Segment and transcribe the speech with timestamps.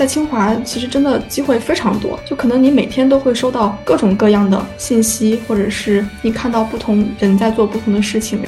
[0.00, 8.40] 在清华其实真的机会非常多，就可能你每天都会收到各种各样的信息，或者是你看到不同人在做不同的事情。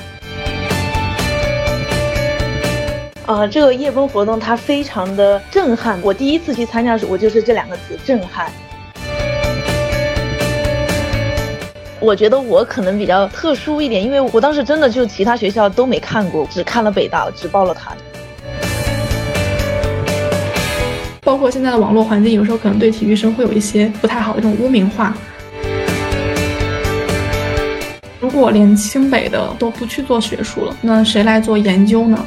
[3.27, 8.50] 呃，这个夜奔活动它非常的震撼，我第一次去参加的时候，我就是这两个字震撼。
[12.00, 17.95] 我觉得我可能比较特殊一点，因为我当时真的就其他学校都没看过，只看了北大，只报了它。
[21.25, 25.17] 包括现在的网络环境，有时候可能对体育生会有一些不太好的这种污名化。
[28.19, 32.27] 如果连清北的都不去做学术了，那谁来做研究呢？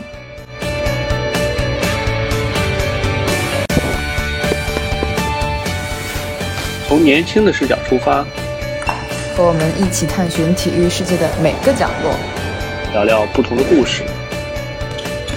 [6.88, 8.25] 从年轻的视角出发，
[9.36, 12.16] 和我们一起探寻体育世界的每个角落，
[12.94, 14.03] 聊聊不同的故事。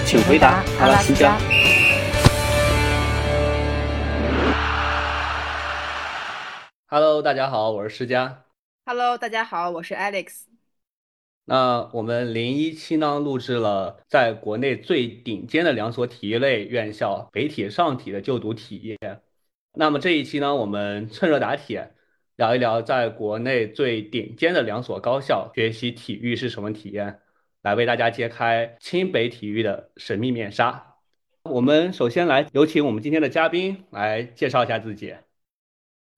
[0.05, 1.37] 请回答阿拉斯加。
[6.91, 8.45] Hello，大家好，我是施佳。
[8.83, 10.45] Hello，大家好，我是 Alex。
[11.45, 19.21] 那我们零一期呢，录制了在国内最顶尖的两所体育类院校北体、上体的就读体验。
[19.73, 21.91] 那么这一期呢，我们趁热打铁，
[22.37, 27.19] 聊一聊在国内最顶尖的两所高校学习体育是什么体验，
[27.61, 30.95] 来为大家揭开清北体育的神秘面纱。
[31.43, 35.13] 我们首先来有请我们今天的嘉宾来介绍一下自己。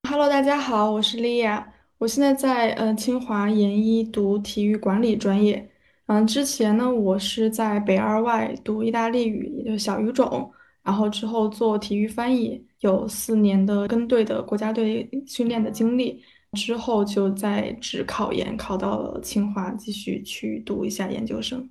[0.08, 5.72] Hello，大家好，我是莉亚，我现在在呃清华研一读体育管理专业。
[6.08, 10.52] 嗯，之前呢，我是在北二外读意大利语，也就是小语种。
[10.84, 16.22] 然后之后做体育翻译，有四年的跟队的国家队训练的经历，
[16.54, 21.70] 之后就在职考研，考到了清华，继续去读一下研究生。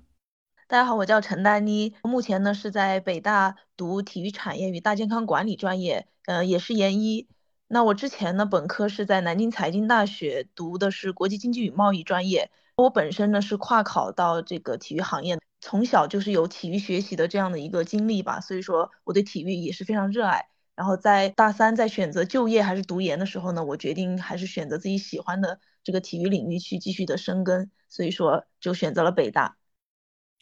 [0.67, 7.27] 大家好，我叫陈丹妮，目前呢是在北大读体育产业与大健康管理专业，呃，也是研一。
[7.73, 15.39] 那我之前呢本科是在南京财经大学读的是国际经济与贸易专业，我本身呢是跨考到这个体育行业。
[15.61, 20.49] 从小就是有体育学习的这样的一个经历吧，所以说我对体育也是非常热爱。
[20.75, 29.55] 然后在大三在选择就业还是读研的时候呢，我决定还是选择自己喜欢的这个体育领域去继续的深耕，所以说就选择了北大。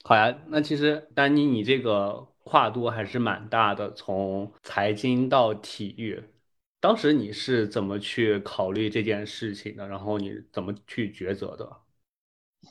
[0.03, 6.23] 好呀，那其实丹妮你这个跨度还是蛮大的，从财经到体育，
[6.81, 9.85] 当时你是怎么去考虑这件事情的？
[9.88, 11.69] 然后你怎么去抉择的？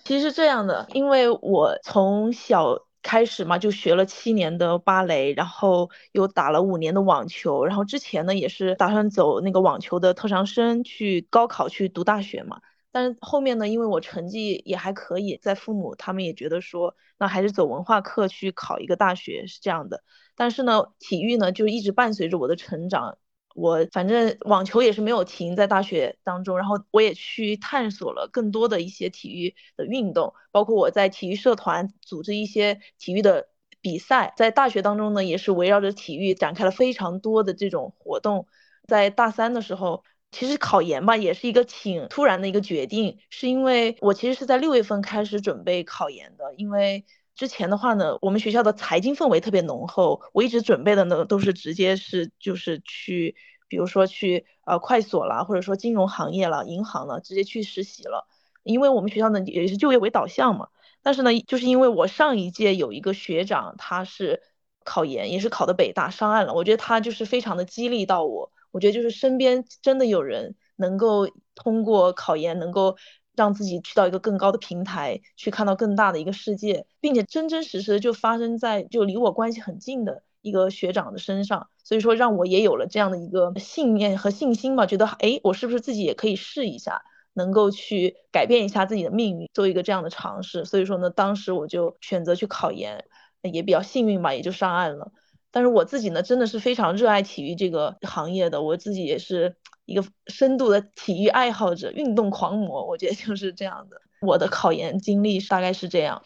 [0.04, 12.60] 其实是这样的，因为我从小开始嘛，就学了七年的芭蕾，然后又打了五年的网球，然后之前呢也是打算走那个网球的特长生去高考去读大学嘛。
[12.90, 20.02] 但是后面呢，因为我成绩也还可以，在父母他们也觉得说，那还是走文化课去考一个大学是这样的。
[20.34, 23.18] 但是呢，体育呢就一直伴随着我的成长。
[23.58, 33.48] 我反正网球也是没有停在大学当中，然后我也去探索了更多的一些体育的运动，包括我在体育社团组织一些体育的
[33.80, 38.46] 比赛，在大学当中呢，也是围绕着体育展开了非常多的这种活动。
[38.86, 47.04] 在大三的时候，其实考研吧也是一个挺突然的一个决定，是因为我其实是在六月份开始准备考研的，因为
[47.38, 53.34] 之前的话呢，我们学校的财经氛围特别浓厚，我一直准备的呢都是直接是就是去。
[53.70, 58.26] 比如说去呃快所啦，或者说金融行业了、银行了，直接去实习了。
[58.62, 60.68] 因为我们学校呢也是就业为导向嘛。
[61.02, 64.40] 但是呢，就是因为我上一届有一个学长，他是
[64.84, 66.54] 考研，也是考的北大上岸了。
[66.54, 68.50] 我觉得他就是非常的激励到我。
[68.70, 72.96] 我觉得就是身边真的有人能够通过考研，能够
[73.38, 80.22] 让自己去到一个更高的平台，去看到更大的一个世界，并且真真实实的就发生在就离我关系很近的。
[80.40, 87.02] 一个学长的身上，所以说让我也有了这样的一个信念和信心吧，觉得哎，我是不是自己也可以试一下，
[87.34, 90.64] 能够去改变一下自己的命运，做一个这样的尝试。
[90.64, 93.04] 所以说呢，当时我就选择去考研，
[93.42, 95.10] 也比较幸运吧，也就上岸了。
[95.50, 99.56] 但是我自己呢，真的是非常热爱体育这个行业的，我自己也是
[99.88, 104.00] 一个深度的体育爱好者、运动狂魔，我觉得就是这样的。
[104.20, 106.22] 我的考研经历大概是这样。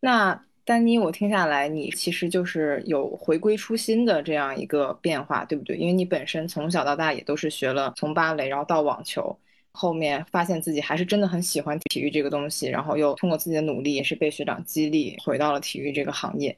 [0.00, 0.44] 那。
[0.62, 5.76] 丹妮，我听下来，你其实就是有回归初心的这样一个变化，对不对？
[5.76, 9.36] 因为你本身从小到大也都是学了从芭蕾，然后到网球，
[9.72, 16.56] 后面发现自己还是真的很喜欢体育这个东西，然后又通过自己的努力，也是被学长激励，回到了体育这个行业。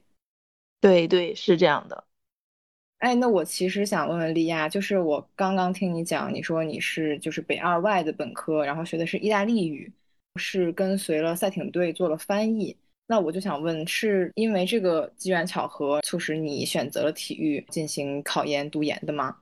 [0.79, 2.05] 对对，是这样的。
[3.03, 9.93] 哎，那我其实想问问莉亚，就是我刚刚听你讲，你说你是就是北二外的本科，然后学的是意大利语，
[10.37, 12.77] 是跟随了赛艇队做了翻译。
[13.09, 19.37] 那我就想问，是因为这个机缘巧合促使你选择了体育进行考研读研的吗？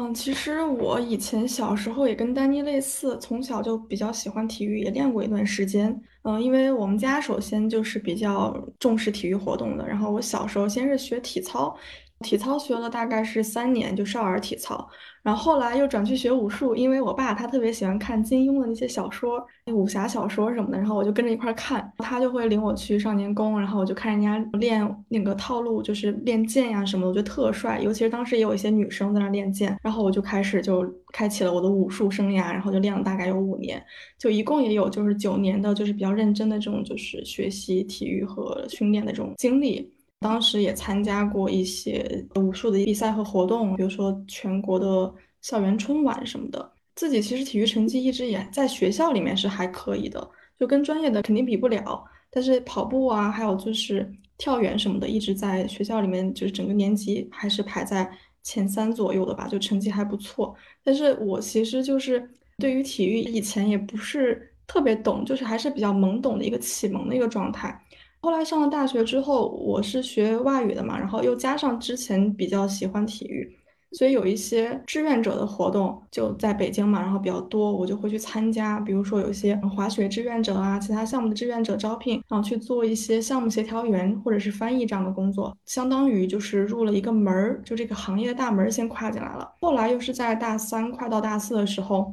[0.00, 6.00] 嗯，其实我以前小时候也跟丹妮类似，从小就比较喜欢体育，也练过一段时间。
[6.22, 11.76] 嗯，因为我们家首先就是比较重视体育活动的，然后我小时候先是学体操，
[12.20, 14.88] 体操学了大概是三年，就少儿体操。
[15.22, 27.78] 然后后来又转去学武术，因为我爸他特别喜欢看金庸的那些小说，武侠小说什么的，然后我就跟着一块看，他就会领我去少年宫，然后我就看人家练那个套路，就是练剑呀什么的，我觉得特帅。
[27.80, 33.84] 尤其是当时也有一些女生在那练剑，然后我就开始就开启了我的武术生涯，然后就练了大概有五年，
[34.16, 39.92] 就一共也有就是九年的，就是比较认真的这种就是学习体育和训练的这种经历。
[40.20, 45.12] 当时也参加过一些武术的比赛和活动，比如说全国的
[45.42, 46.72] 校园春晚什么的。
[46.96, 50.28] 自己其实体育成绩一直也在学校里面是还可以的，
[50.58, 52.04] 就跟专业的肯定比不了。
[52.30, 58.10] 但是跑步啊，还有就是跳远什么的，一直在学校里面就是整个年级还是排在
[58.42, 60.52] 前三左右的吧，就成绩还不错。
[60.82, 67.80] 但是我其实就是对于体育以前也不是特别懂，就是还是比较懵懂的一个启蒙的一个状态。
[68.20, 73.48] 后来上了大学之后，我是学外语的嘛，然后又加上之前比较喜欢体育，
[73.92, 78.80] 所以有一些志愿者的活动就在北京嘛，然后比较多，我就会去参加。
[78.80, 89.48] 比如说有一些滑雪志愿者啊，其他项目的志愿者招聘，然后去做一些项目协调员或者是翻译这样的工作，相当于就是入了一个门儿，就这个行业的大门先跨进来了。
[89.60, 92.12] 后来又是在大三快到大四的时候，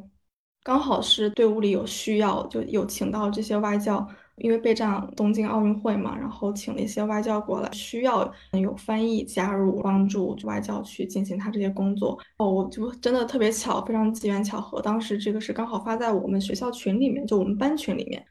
[0.63, 4.07] 刚好是队伍里有需要，就有请到这些外教。
[4.37, 12.19] 因为备战东京奥运会嘛，然后请了一些外教过来，需要有翻译加入帮助外教去进行他这些工作。
[12.37, 18.21] 哦，我就真的特别巧，非常机缘巧合，当时这个是刚好发在我们学校群里面，就我们班群里面，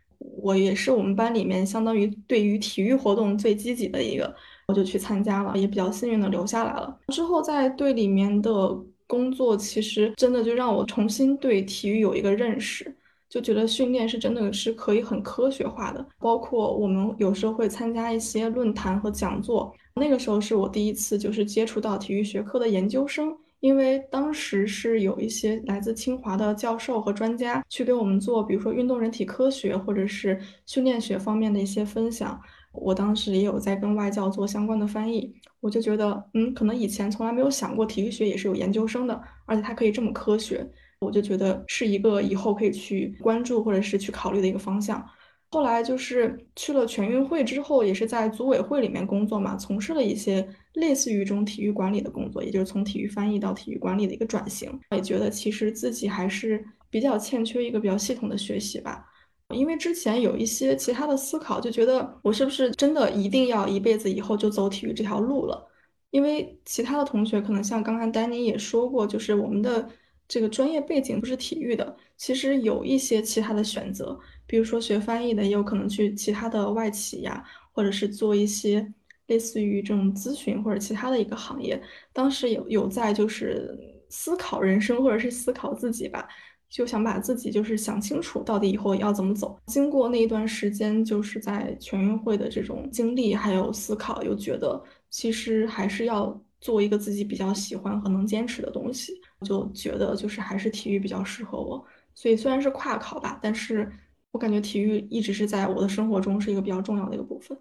[0.43, 4.35] 我也是我们班里面相当于对于体育活动最积极的一个，
[4.69, 6.99] 我就去参加了，也比较幸运的留下来了。
[7.09, 8.77] 之后在队里面的
[9.07, 12.95] 工作，其实真的就让我重新对体育有一个认识。
[13.35, 19.75] 就觉得训练是真的是可以很科学化的，包括我们有时候会参加一些论坛和讲座。
[19.97, 32.41] 那个时候是我第一次就是接触到体育学科的研究生，因为当时是有一些来自清华的教授和专家去给我们做，比如说运动人体科学或者是训练学方面的一些分享。
[32.71, 40.65] 我当时也有在跟外教做相关的翻译，我就觉得，嗯，可能以前从来没有想过体育学也是有研究生的，而且它可以这么科学。
[41.05, 45.07] 我就觉得是一个以后可以去关注或者是去考虑的一个方向。
[45.51, 54.69] 后来就是去了全运会之后，也是在组委会里面工作嘛，从事了一些类似于这种体育管理的工作，也就是从体育翻译到体育管理的一个转型。
[54.91, 59.07] 也觉得其实自己还是比较欠缺一个比较系统的学习吧，
[59.55, 65.65] 因为之前有一些其他的思考，就觉得我是不是真的一定要一辈子以后就走体育这条路了？
[66.11, 69.89] 因为其他的同学可能像刚刚丹尼也说过，就是我们的。
[70.27, 78.93] 这个专业背景不是体育的，其实有一些其他的选择，比如说学翻译的，也有可能去其他的外企呀，或者是做一些
[79.27, 81.81] 类似于这种咨询或者其他的一个行业。
[82.13, 83.79] 当时有有在就是
[84.09, 86.27] 思考人生或者是思考自己吧，
[86.71, 89.59] 就想把自己就是想清楚到底以后要怎么走。
[89.67, 99.13] 经过那一段时间，就是在全运会的这种经历还有思考，又觉得其实还是要做一个自己比较喜欢和能坚持的东西。
[99.43, 103.91] 就觉得就是还是体育比较适合我，所以虽然是跨考吧，但是
[104.31, 107.59] 我感觉体育一直是在我的生活中是一个比较重要的一个部分。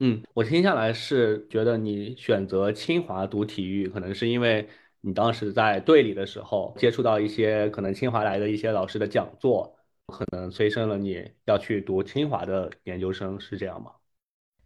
[0.00, 4.68] 嗯，我听下来是觉得你选择清华读体育，可能是因为
[5.00, 9.76] 你当时在队里的时候接触到一些可能清华来的一些老师的讲座，
[10.08, 13.92] 可能催生了你要去读清华的研究生，是这样吗？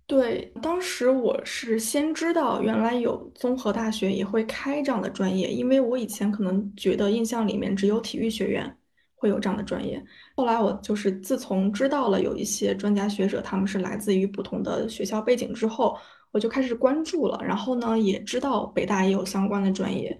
[0.09, 8.75] 对，当时我是先知道原来有综合大学也会开这样的专业，因为我以前可能觉得印象里面只有体育学院
[9.17, 10.03] 会有这样的专业。
[10.35, 15.95] 后来我就是自从知道了有一些专家学者他们是来自于不同的学校背景之后，
[16.31, 17.38] 我就开始关注了。
[17.45, 20.19] 然后呢，也知道北大也有相关的专业，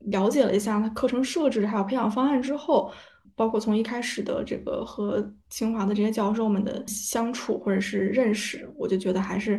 [0.00, 2.92] 了解了一下课程设置还有培养方案之后。
[3.40, 9.58] 包括从一开始的这个和清华的这些教授们的相处或者是认识，我就觉得还是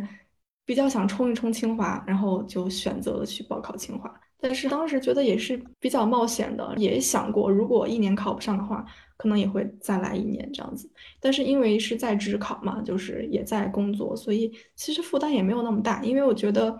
[0.64, 4.08] 比较想冲一冲清华，然后就选择了去报考清华。
[4.38, 8.86] 但是当时觉得也是比较冒险的，也想过如果一年考不上的话，
[9.16, 10.88] 可能也会再来一年这样子。
[11.18, 16.00] 但是因为是在职考嘛，就是也在工作，所以其实负担也没有那么大。
[16.04, 16.78] 因为我觉得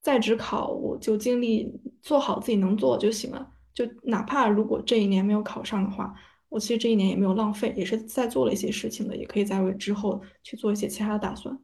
[0.00, 3.46] 在职考，我就尽力做好自己能做就行了。
[3.74, 6.14] 就哪怕如果这一年没有考上的话。
[6.48, 11.58] 我其实这一年也没有浪费，也是在做了一些事情的，也可以在为之后去做一些其他的打算。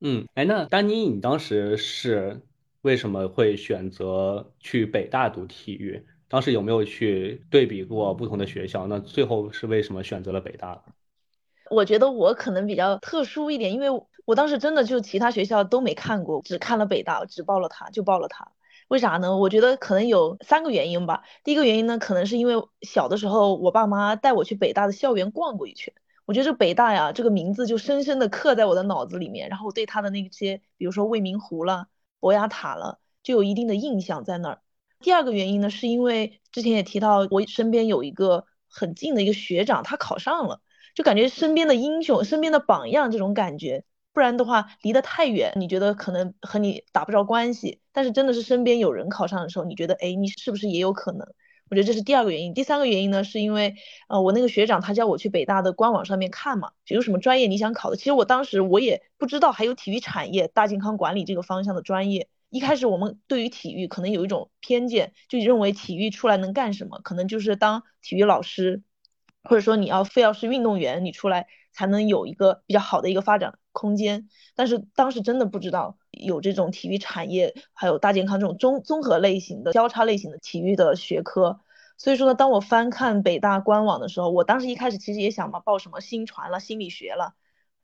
[0.00, 2.42] 嗯，哎，那丹妮，你当时是
[2.82, 6.04] 为什么会选择去北大读体育？
[6.28, 8.86] 当时有没有去对比过不同的学校？
[8.86, 10.84] 那最后是为什么选择了北大？
[11.70, 13.88] 我觉得我可能比较特殊一点，因为
[14.24, 18.52] 我当时真的就其他学校都没看过，只看了北大，只报了它，就报了它。
[18.88, 19.36] 为啥呢？
[19.36, 21.24] 我觉得可能有三个原因吧。
[21.42, 25.92] 第一个原因呢，可能是因为小的时候我爸妈带我去北大的校园逛过一圈，
[26.24, 31.88] 我觉得这北大呀这个名字就深深的刻在我的脑子里面，然后我对它的那些，比如说未名湖了、
[32.20, 34.60] 博雅塔了，就有一定的印象在那儿。
[35.00, 40.60] 第二个原因呢，是因为之前也提到，我身边有一个很近的一个学长，他考上了，
[40.94, 43.84] 就感觉身边的英雄、身边的榜样这种感觉。
[44.16, 47.82] 不然的话，离得太远，你觉得可能和你打不着关系。
[47.92, 51.26] 但是真的是身边有人考上的时候，你觉得，哎，你是不是也有可能？
[51.68, 52.54] 我觉得这是第二个原因。
[52.54, 53.74] 第三个原因呢，是因为，
[54.08, 57.96] 呃，我那个学长他叫我去北大的官网上面看嘛，有什么专业你想考的。
[57.96, 62.30] 其实我当时我也不知道还有体育产业、大健康管理这个方向的专业。
[62.48, 67.00] 一开始我们对于体育可能有一种偏见，就认为体育出来能干什么？
[67.00, 68.82] 可能就是当体育老师，
[69.42, 73.58] 或者说你要非要是运动员，你出来才能有一个比较好的一个发展。
[73.76, 81.60] 空间，但是当时真的不知道有这种体育产业，还有大健康这种综综合类型的交叉类型的体育的学科。
[81.98, 87.34] 所以说呢，当我翻看北大官网的时候，我当时一开始其实也想嘛，报什么新传了、心理学了、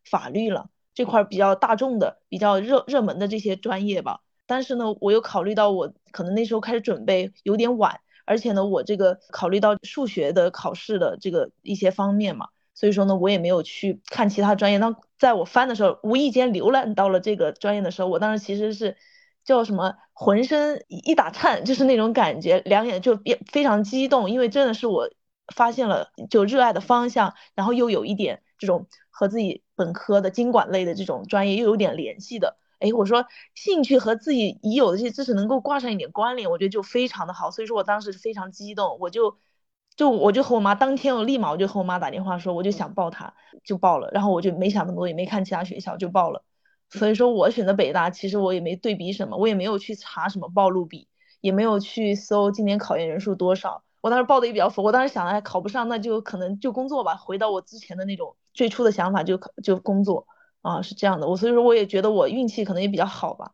[0.03, 4.21] 法律了这块比较大众的、比较热热门的这些专业吧。
[4.47, 12.49] 但是呢，我又考虑到我可能那时候开始准备有点晚，而且呢，我这个考虑到数学的考试的这个一些方面嘛。
[12.83, 14.81] 所以说呢，我也没有去看其他专业。
[14.81, 18.97] 当在我翻的时候，无意间浏览到了这个专业的时候，我当时其实是
[19.45, 25.09] 叫什么，浑身一打颤，就是那种感觉，两眼就变非常激动，因为真的是我
[25.55, 32.57] 发现了就热爱的方向，然后又有一点这种和自己本科的经管类的这种专业又有点联系的。
[32.81, 37.53] 哎，我说兴趣和自己已有的这些知识能够挂上一点关联，我觉得就非常的好。
[37.53, 39.37] 所以说我当时非常激动，我就。
[39.97, 43.35] 就我就和我妈当天我立马我就和我妈打电话说我就想报它
[43.65, 46.43] 就报了，然后我就没想那么多也没看其他学校就报了，
[46.91, 51.09] 所以说我选择北大其实我也没对比什么，我也没有去查什么报录比，
[51.41, 60.27] 也没有去搜今年考研人数多少，我当时报的也比较佛，我当时想哎考不上那就可能就工作吧，回到我之前的那种最初的想法就就工作。
[60.63, 63.51] 啊是这样的，我所以说我也觉得我运气可能也比较好吧，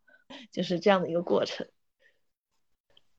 [0.52, 1.66] 就是这样的一个过程。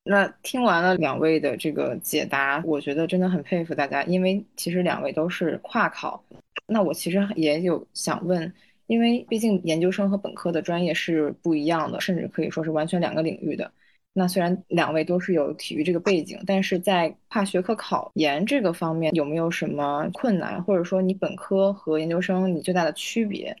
[0.02, 6.22] 那听完了两位的这个解答，我觉得真的很佩服大家，因为其实两位都是跨考。
[6.66, 8.52] 那我其实也有想问，
[8.86, 13.70] 因为毕竟研究生和本科的专业是不一样的，甚至可以说是完全两个领域的。
[14.12, 23.56] 那虽然两位都是有体育这个背景，但是在跨学科考研这个方面有没有什么困难，或者说你本科和研究生你最大的区别，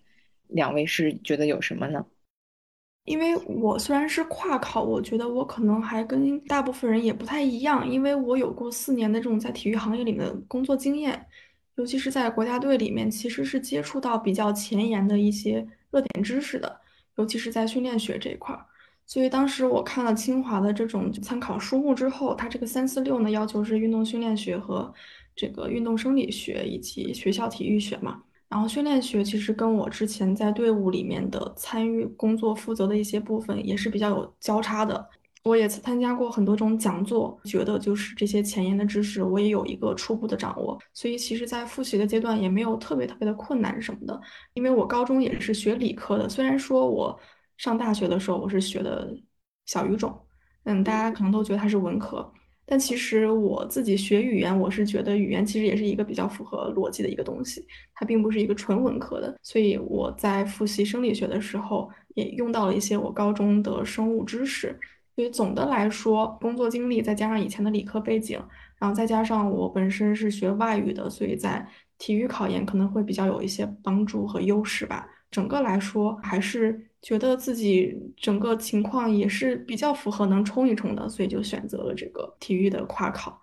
[0.48, 2.04] 两位是觉得有什么呢？
[3.04, 11.26] 因为我虽然是跨考，我觉得我可能还跟大部分人也不太一样，因为我有过四年的这种在体育行业里面的工作经验，
[11.76, 16.80] 尤其是在国家队里面，其实是接触到比较前沿的一些热点知识的，
[17.16, 18.64] 尤其是在训练学这一块儿。
[19.06, 24.94] 所以当时我看了清华的这种参考书目之后，它这个三四六呢，要求是运动训练学和
[25.34, 28.22] 这个运动生理学以及学校体育学嘛。
[28.50, 35.08] 然后训练学其实跟我之前在队伍里面的参与工作负责的一些部分也是比较有交叉的。
[35.42, 44.20] 我也参加过很多种讲座，觉得就是这些前沿的知识我也有一个初步的掌握，所以其实，在复习的阶段也没有特别特别的困难什么的。
[44.52, 47.18] 因为我高中也是学理科的，虽然说我
[47.56, 49.16] 上大学的时候我是学的
[49.64, 50.14] 小语种，
[50.64, 52.30] 嗯，大家可能都觉得它是文科。
[52.70, 59.36] 但其实我自己学语言，我是觉得语言其实也是一个比较符合逻辑的一个东西，它并不是一个纯文科的。
[59.42, 64.78] 所以我在复习生理学的时候，也用到了一些我高中的生物知识。
[65.16, 68.40] 所以总的来说，工作经历再加上以前的理科背景，
[68.78, 71.66] 然后再加上我本身是学外语的，所以在
[71.98, 75.08] 体育考研可能会比较有一些帮助和优势吧。
[75.28, 76.86] 整个来说，还是。
[77.02, 83.40] 觉得自己整个情况也是比较符合能冲一冲的，所以就选择了这个体育的跨考，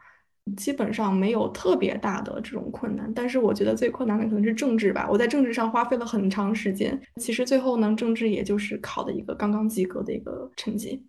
[0.55, 3.11] 基本上没有特别大的这种困难。
[3.13, 11.03] 但是我觉得最困难的可能是政治吧，我在政治上花费了很长时间，其实最后呢，政治也就是考的一个刚刚及格的一个成绩。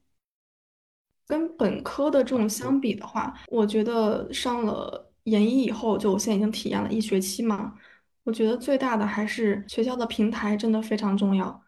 [1.26, 7.74] 跟本科的这种相比的话，我觉得上了研一以后，就我现在已经体验了一学期嘛，
[8.24, 11.62] 我觉得最大的还是学校的平台真的非常重要。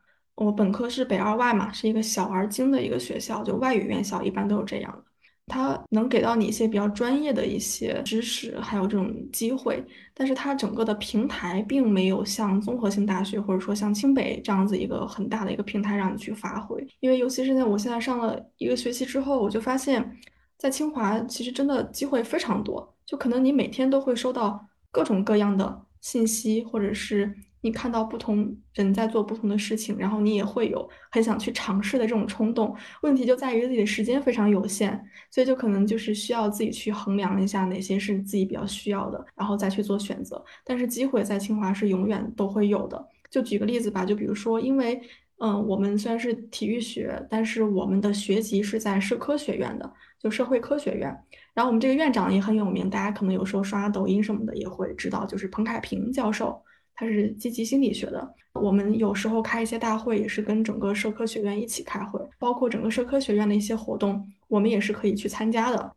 [0.46, 5.04] 我本科是北二外嘛，是一个小而精的一个学校，就外语院校一般都是这样的。
[5.46, 16.86] 它能给到你一些比较专业的一些知识，还有这种机会，但是它整个的平台并没有像综合性大学或者说像清北这样子一个很大的一个平台让你去发挥。
[17.00, 20.16] 因为尤其是在我现在上了一个学期之后，我就发现，
[20.56, 27.34] 在清华其实真的机会非常多，就可能你每天都会收到各种各样的信息，或者是。
[27.62, 32.74] 你看到不同人在做不同的事情，然后你也会有很想去尝试的这种冲动。
[33.02, 35.00] 问题就在于自己的时间非常有限，
[35.30, 40.42] 所以就可能就是需要自己去衡量一下哪些是自己比较需要的，然后再去做选择。
[40.64, 43.08] 但是机会在清华是永远都会有的。
[43.30, 45.00] 就举个例子吧，就比如说，因为
[45.38, 51.08] 嗯，我们虽然是体育学，但是我们的学籍是在社科学院的，就社会科学院。
[51.54, 56.60] 然后我们这个院长也很有名，大家可能有时候刷抖音什么的也会知道，就是彭凯平教授。
[57.00, 58.34] 他是积极心理学的。
[58.52, 65.92] 我们有时候开一些大会，也是跟整个社科学院一起开会，包括整个社科学院的一些活动，我们也是可以去参加的。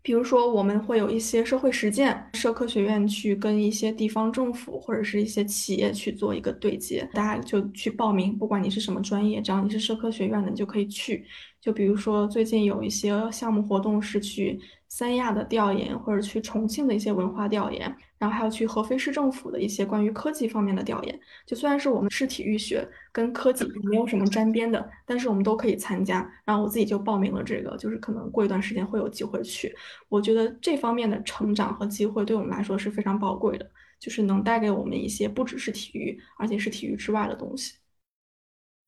[0.00, 11.26] 比如说，我们会有一些社会实践，社科学院去跟一些地方政府或者是一些企业去做一个对接，大家就去报名，不管你是什么专业，只要你是社科学院的，你就可以去。
[11.60, 17.96] 就比如说，最近有一些项目活动是去三亚的调研，或者去重庆的一些文化调研。
[18.18, 26.28] 然后还要去合肥市政府的一些关于科技方面的调研，就虽然是我们是体育学，跟科技没有什么沾边的，但是我们都可以参加。
[26.44, 29.72] 然后我自己就报名了这个，就是可能过一段时间会有机会去。
[30.08, 37.74] 我觉得这方面的成长和机会对我们来说是非常宝贵的，就是能带给我们一些不只是体育，而且是体育之外的东西。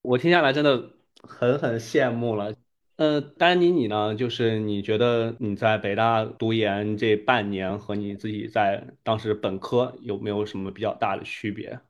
[0.02, 0.90] 我听下来真的
[1.22, 2.54] 很很羡慕了。
[2.96, 4.14] 呃，丹尼，你呢？
[4.14, 11.80] 就是你觉得你在北大读研这半年和你自己在当时本科有没有什么比较大的区别？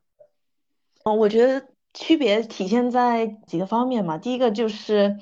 [1.03, 4.19] 哦，我觉得区别体现在几个方面嘛。
[4.19, 5.17] 第一个就是，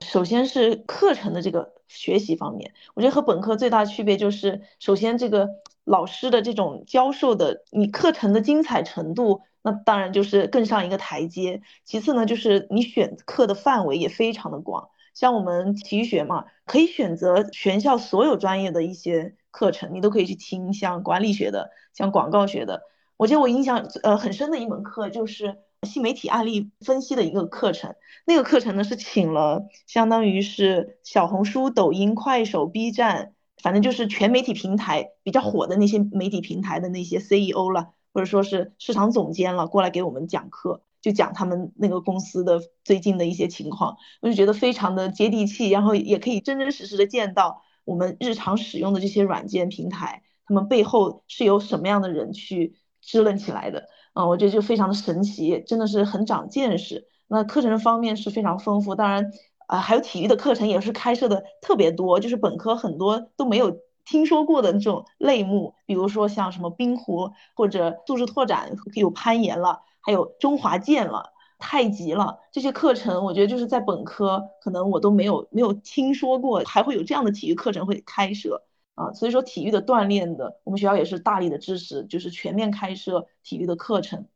[0.00, 5.48] 首先是课程的这个学习方面，我觉得和本科最大区别就是，首先这个
[5.84, 11.62] 老师的这种教授的，你课程的精彩程度，那当然就是更上一个台阶。
[11.84, 14.88] 其次呢，就是你选课的范围也非常的广。
[15.14, 20.72] 像我们体育学嘛，可以选择全校所有专业的一些课程，你都可以去听。
[20.72, 22.82] 像管理学的，像广告学的，
[23.16, 27.96] 我记得我印象呃很深的一门课就是新媒体案例分析的一个课程。
[28.26, 40.82] 那个课程呢是请了相当于是小红书、抖音、快手、B 站，反正就是全媒体平台比较火的那些媒体平台的那些 CEO 了，或者说是市场总监了，过来给我们讲课。
[41.00, 54.26] 就讲他们那个公司的最近的一些情况，我就觉得非常的接地气，然后也可以真真实实的见到我们日常使用的这些软件平台，他们背后是由什么样的人去支棱起来的啊？
[54.26, 57.06] 我觉得就非常的神奇，真的是很长见识。
[57.28, 59.30] 那课程方面是非常丰富，当然
[59.68, 63.78] 啊，还有体育的课程也是开设的特别多，就是本科很多都没有
[64.08, 69.82] 听说过的这种类目，比如说像什么冰壶或者素质拓展，有攀岩了。
[70.00, 78.62] 还有中华剑了、太极了这些课程，我觉得就是在本科可能我都没有没有听说过，还会有这样的体育课程会开设
[78.94, 79.12] 啊。
[79.12, 84.26] 所以说体育的锻炼的，我们学校也是大力的支持，就是全面开设体育的课程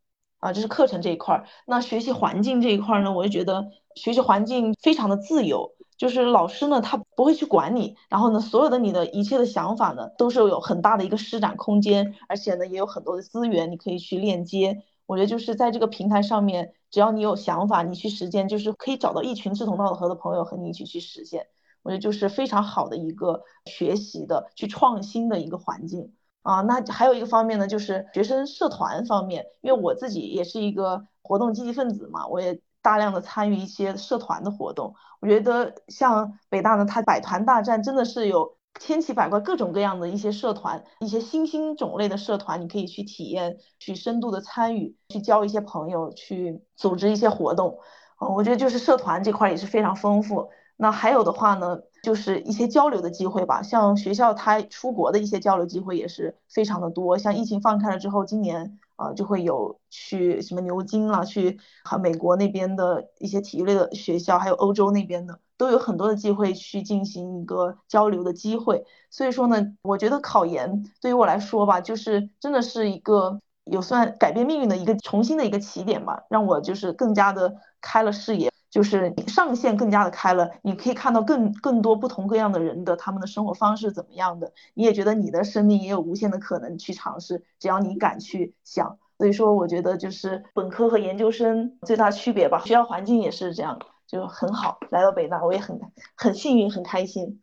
[0.40, 0.52] 啊。
[0.52, 1.46] 这是课程这一块儿。
[1.66, 14.82] 那学习环境这一块儿呢，我就觉得学习环境非常的自由，就是老师呢他不会去管你，然后呢所有的你的一切的想法呢都是有很大的一个施展空间，而且呢也有很多的资源你可以去链接。
[15.06, 21.46] 我觉得就是在这个平台上面，只要你有想法，你去实践，就是可以找到一群志同道合的朋友和你一起去实现。
[21.82, 26.60] 我觉得就是非常好的一个学习的、去创新的一个环境啊。
[26.62, 34.94] 那还有一个方面呢，就是学生社团方面，因为我自己也是一个活动积极分子嘛，我也大量的参与一些社团的活动。
[35.20, 38.56] 我觉得像北大呢，它百团大战真的是有。
[38.80, 47.78] 千奇百怪、各种各样的一些社团，一些新兴种类的社团，你可以去体验、去深度的参与、去交一些朋友、去组织一些活动。
[48.18, 50.48] 嗯，我觉得就是社团这块也是非常丰富。
[50.78, 57.18] 那还有的话呢，就是一些交流的机会吧，像学校它出国的一些交流机会也是非常的多。
[57.18, 65.38] 像疫情放开了之后，今年啊就会有去什么牛津啊，去和美国那边的一些体育类的学校，还有欧洲那边的。
[65.58, 88.98] 都有很多的机会去进行一个交流的机会，所以说呢，我觉得考研对于我来说吧，就是真的是一个有算改变命运的一个重新的一个起点吧，让我就是更加的开了视野，就是上限更加的开了，你可以看到更更多不同各样的人的他们的生活方式怎么样的，你也觉得你的生命也有无限的可能去尝试，只要你敢去想。
[89.18, 93.78] 所以说，我觉得就是本科和研究生最大区别吧，学校环境也是这样。
[94.06, 95.78] 就很好，来到北大我也很
[96.16, 97.40] 很幸运，很开心。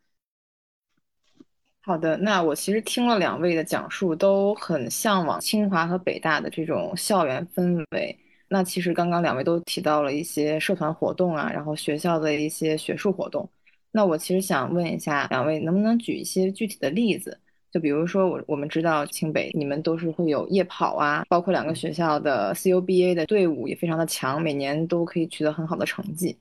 [1.82, 8.18] 好的，那我其实听了两位的讲述，都很向往清华和北大的这种校园氛围。
[8.52, 13.48] 那其实刚刚两位都提到了一些社团活动啊，然后学校的一些学术活动。
[13.92, 17.38] 那我其实想问一下两位，能不能举一些具体的例子？
[17.70, 26.36] 就比如说我我们知道清北你们都是会有夜跑啊，包括两个学校的 CUBA 的队伍也非常的强，每年都可以取得很好的成绩。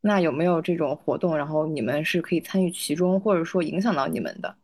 [0.00, 4.56] 那有没有这种活动，然后你们是可以参与其中，或者说影响到你们的？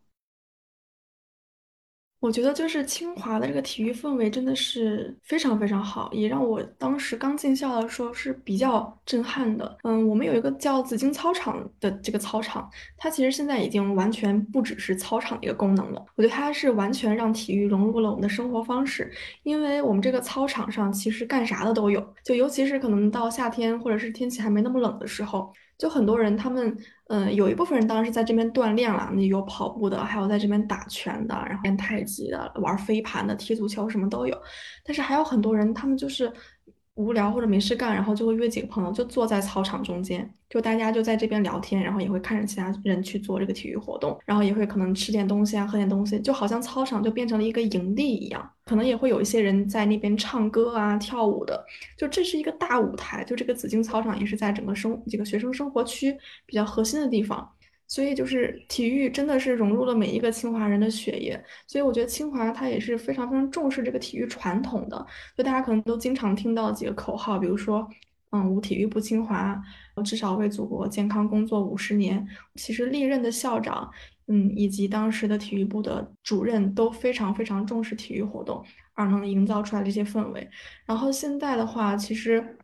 [2.19, 9.77] 我觉得就是清华的这个体育氛围真的是非常非常好，也让我当时刚进校的时候是比较震撼的。
[9.83, 16.03] 嗯，我们有一个叫紫荆操场的这个操场，它其实现在已经完全不只是操场的一个功能了。
[16.15, 19.11] 我觉得它是完全让体育融入了我们的生活方式，
[19.43, 25.53] 因为我们这个操场上其实干啥的都有，就尤其是可能到夏天或者是天气还没那么冷的时候。
[25.77, 26.75] 就很多人，他们
[27.09, 34.41] 嗯，有一部分人当然是在这边锻炼了，那有跑步的，还有在这边打拳的，然后练太极的，玩飞盘的，踢足球什么都有。
[34.83, 36.31] 但是还有很多人，他们就是。
[36.97, 48.51] 无聊或者没事干，然后就会约几个朋友，就坐在操场中间，就大家就在这边聊天，然后也会看着其他人去做这个体育活动，然后也会可能吃点东西啊，喝点东西，就好像操场就变成了一个营地一样。
[48.65, 51.63] 可能也会有一些人在那边唱歌啊、跳舞的，
[51.95, 53.23] 就这是一个大舞台。
[53.23, 57.47] 就这个紫荆操场也是在整个生这个学生生活区比较核心的地方。
[57.87, 65.05] 所以就是体育真的是融入了每一个清华人的血液，所以我觉得清华它也是非常非常重视这个体育传统的。
[65.37, 67.87] 就大家可能都经常听到几个口号，比如说，
[68.31, 69.57] 嗯，无体育不清华，
[70.03, 72.27] 至少为祖国健康工作五十年。
[72.55, 73.89] 其实历任的校长，
[74.27, 78.61] 嗯，以及当时的体育部的主任都非常非常重视体育活动，
[78.95, 80.45] 而能营造出来这些氛围。
[80.85, 82.57] 然后现在的话，其实。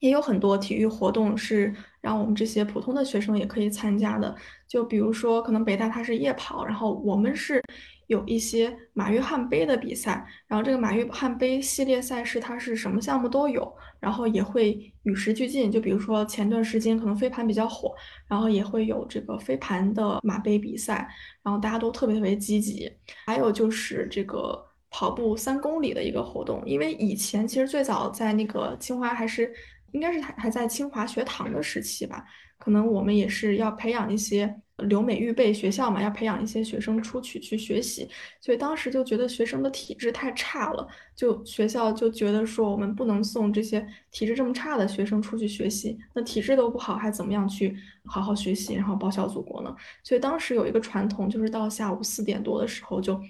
[0.00, 4.34] 也有很多体育活动是让我们这些普通的学生也可以参加的，
[4.66, 7.62] 就比如说，可能北大它是夜跑，然后我们是
[8.06, 17.94] 有一些马约翰杯的比赛，然后这个马约翰杯系列赛事它是什么项目都有，然后也会与时俱进，就比如说前段时间可能飞盘比较火，
[18.26, 21.06] 然后也会有这个飞盘的马杯比赛，
[21.42, 22.90] 然后大家都特别特别积极。
[23.26, 24.58] 还有就是这个
[24.88, 29.52] 跑步三公里的一个活动，因为以前其实最早在那个清华还是。
[29.92, 32.24] 应该是还还在清华学堂的时期吧，
[32.58, 38.08] 可能我们也是要培养一些留美预备学校嘛，要培养一些学生出去去学习，
[38.40, 47.76] 所以当时就觉得学生的体质太差了，就学校就觉得说我们不能送这些体质这么差的学生出去学习，那体质都不好，还怎么样去
[48.06, 49.74] 好好学习，然后报效祖国呢？
[50.02, 53.20] 所以当时有一个传统，就是到下午四点多的时候就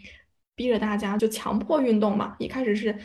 [0.54, 2.96] 逼着大家就强迫运动嘛，一开始是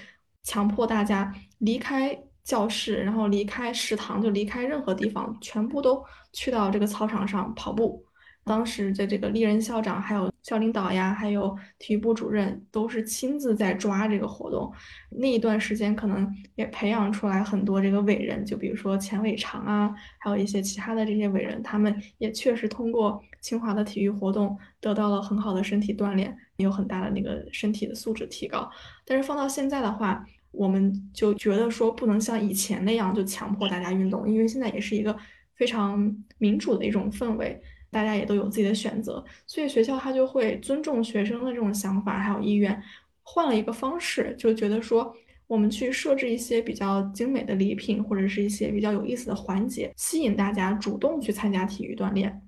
[0.43, 2.24] 强迫大家离开。
[2.45, 8.05] 教室，然后离开食堂，就离开任何地方，全部都去到这个操场上跑步。
[8.45, 14.71] 当时的这个历任校长、还有校领导呀，还有体育部主任，都是亲自在抓这个活动。
[15.09, 28.69] 那一段时间，可能也培养出来很多这个伟人，就比如说钱伟长啊，还有一些其他的这些伟人，他们也确实通过清华的体育活动得到了很好的身体锻炼，也有很大的那个身体的素质提高。
[29.03, 30.23] 但是放到现在的话，
[30.57, 35.15] 我们就觉得说不能像以前那样就强迫大家运动，因为现在也是一个
[35.55, 42.81] 非常民主的一种氛围，大家也都有自己的选择，所以学校他就会尊重学生的这种想法还有意愿，
[43.23, 45.15] 换了一个方式，就觉得说
[45.47, 52.41] 我们去设置一些比较精美的礼品或者是一些比较有意思的环节，吸引大家主动去参加体育锻炼。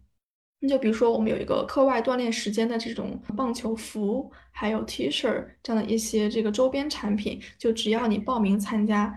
[0.60, 9.14] 那就比如说，我们有一个课外锻炼时间的这种棒球服，还有 T 恤这样的一些这个周边产品，就只要你报名参加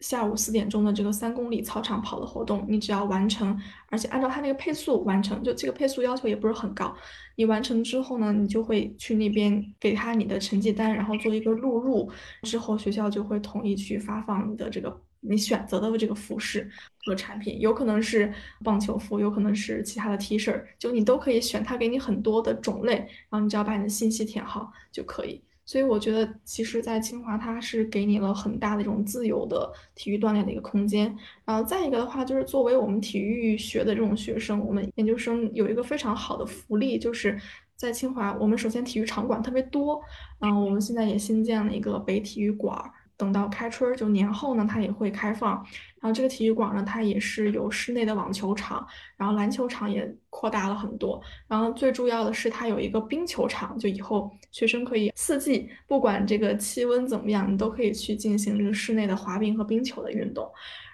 [0.00, 3.56] 下午四点钟的这个三公里操场跑的活动，你只要完成，
[3.88, 6.92] 而且按照他那个配速完成，就这个配速要求也不是很高。
[7.36, 12.10] 你完成之后呢，你就会去那边给他你的成绩单，然后做一个录入，
[12.42, 15.00] 之后学校就会统一去发放你的这个。
[15.20, 16.70] 你选择的这个服饰
[17.04, 18.32] 和产品，有可能是
[18.64, 22.94] 棒球服，有可能是其他的 T 恤，就你都可以选，它给你很多的种类，
[23.28, 25.42] 然后你只要把你的信息填好就可以。
[25.66, 31.14] 所以我觉得，其实，在清华它是给你了很大的这种自由的体育锻炼的一个空间。
[31.44, 37.38] 然后再一个的话，就是作为我们体育学的这种学生，我们研究生有一个非常好的福利，就是
[37.76, 40.02] 在清华，我们首先体育场馆特别多，
[40.40, 42.90] 然后我们现在也新建了一个北体育馆儿。
[43.20, 45.62] 等到开春儿就年后呢，它也会开放。
[46.00, 48.86] 然后这个体育馆呢，它也是有室内的网球场，
[49.18, 51.20] 然后篮球场也扩大了很多。
[51.46, 60.50] 然后最重要的是，它有一个冰球场，就以后学生可以四季不管这个气温怎么样，你都可以去进行这个室内的滑冰和冰球的运动。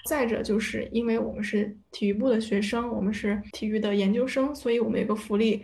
[0.06, 5.62] 再者就是因为我们是体育部的学生，我们是体育的研究生，所以我们有个福利。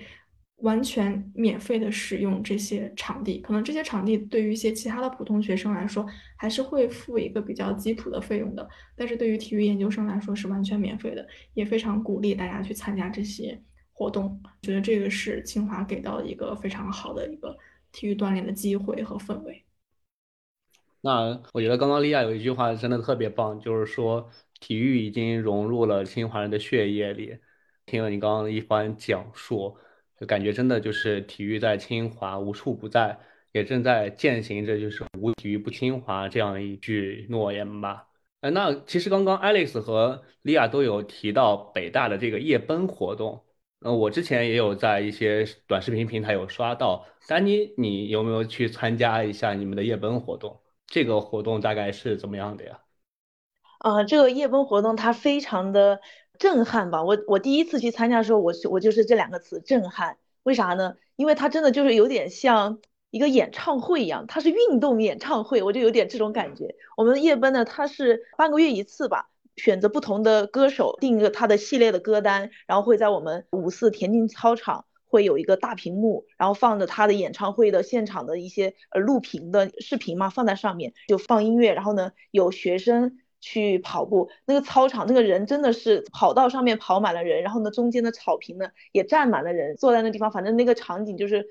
[0.62, 8.68] 完全免费的使用这些场地，可能这些场地对于一些其他的普通学生来说，还是会付一个比较基础的费用的。
[8.96, 13.60] 但是对于体育研究生来说是完全免费的，也非常鼓励大家去参加这些
[13.92, 14.40] 活动。
[14.62, 17.56] 觉得这个是清华给到一个非常好的一个
[17.90, 19.64] 体育锻炼的机会和氛围。
[21.00, 27.36] 那我觉得刚刚莉亚有一句话真的特别棒，就是说体育已经融入了清华人的血液里。
[27.84, 29.76] 听了你刚刚的一番讲述。
[30.22, 33.18] 就感觉真的就是体育在清华无处不在，
[33.50, 38.06] 也正在践行着就是“无体育不清华”这样一句诺言吧。
[38.40, 43.42] 哎，那其实刚刚 Alex 和莉亚都有提到北大的这个夜奔活动，
[43.80, 47.04] 呃，我之前也有在一些短视频平台有刷到。
[47.26, 50.60] 丹妮，你有没有去参加一下你们的夜奔活动？
[50.86, 52.78] 这个活动大概是怎么样的呀？
[53.80, 56.00] 啊，这个夜奔活动它非常的。
[56.42, 57.04] 震撼吧！
[57.04, 60.16] 我我第一次去参加的时候，我我就是这两个词震撼。
[60.42, 60.96] 为啥呢？
[61.14, 62.80] 因为它真的就是有点像
[63.12, 66.74] 一个演唱会一样，它是运动演唱会，我就有点这种感觉。
[66.96, 83.18] 我们夜奔呢，它是半个月一次吧，选择不同的歌手，定一个他的系列的歌单，然后会在我们五四田径操场会有一个大屏幕，然后放着他的演唱会的现场的一些呃录屏的视频嘛，放在上面就放音乐，然后呢有学生。
[83.42, 91.46] 去跑步，那个操场那个人真的是跑道上面跑满了人，然后呢中间的草坪呢也站满了人，坐在那地方，反正那个场景就是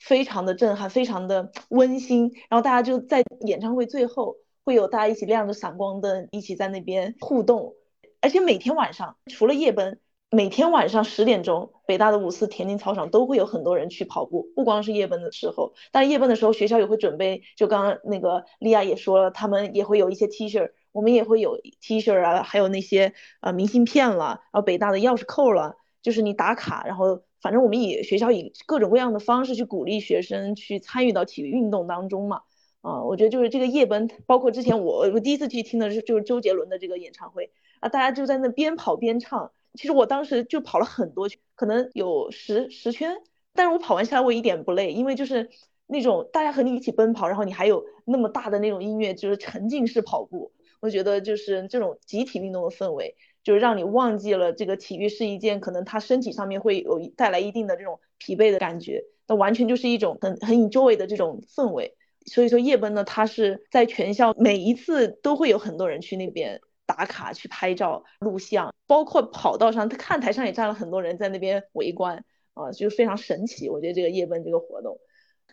[0.00, 2.32] 非常的震撼，非常的 温馨。
[2.48, 7.74] 然后大家就在演唱会最后会有大家一起亮着闪光灯，一起在那边互动。
[8.22, 20.70] 而且每天晚上除了夜奔，每天晚上十点钟，北大的五四田径操场都会有很多人去跑步，不光是夜奔的时候，但夜奔的时候学校也会准备，就刚刚那个莉亚也说了，他们也会有一些 T 恤。
[20.94, 32.42] 我们也会有 T 恤啊，还有那些呃明信片了，然后北大的钥匙扣了，就是你打卡，然后反正我们以学校以各种各样的方式去鼓励学生去参与到体育运动当中嘛。
[32.80, 39.50] 啊，我觉得就是这个夜奔，包括之前我我第一次去听的是就是周杰伦的这个演唱会啊，大家就在那边跑边唱。
[39.74, 43.16] 其实我当时就跑了很多圈，可能有十十圈，
[43.54, 45.50] 但是我跑完下来我一点不累，因为就是
[45.88, 50.52] 那种大家和你一起奔跑，然后你还有那么大的那种音乐，就是沉浸式跑步。
[50.84, 61.96] 我觉得就是这种集体运动的氛围，就是让你忘记了这个体育是一件可能他身体上面会有带来一定的这种疲惫的感觉，那完全就是一种很很 enjoy 的这种氛围。
[62.26, 73.70] 所以说夜奔呢，它是在全校每一次都会有很多人去那边打卡、去拍照、录像，包括跑道上，看台上也站了很多人在那边围观啊，就是非常神奇。
[73.70, 74.98] 我觉得这个夜奔这个活动。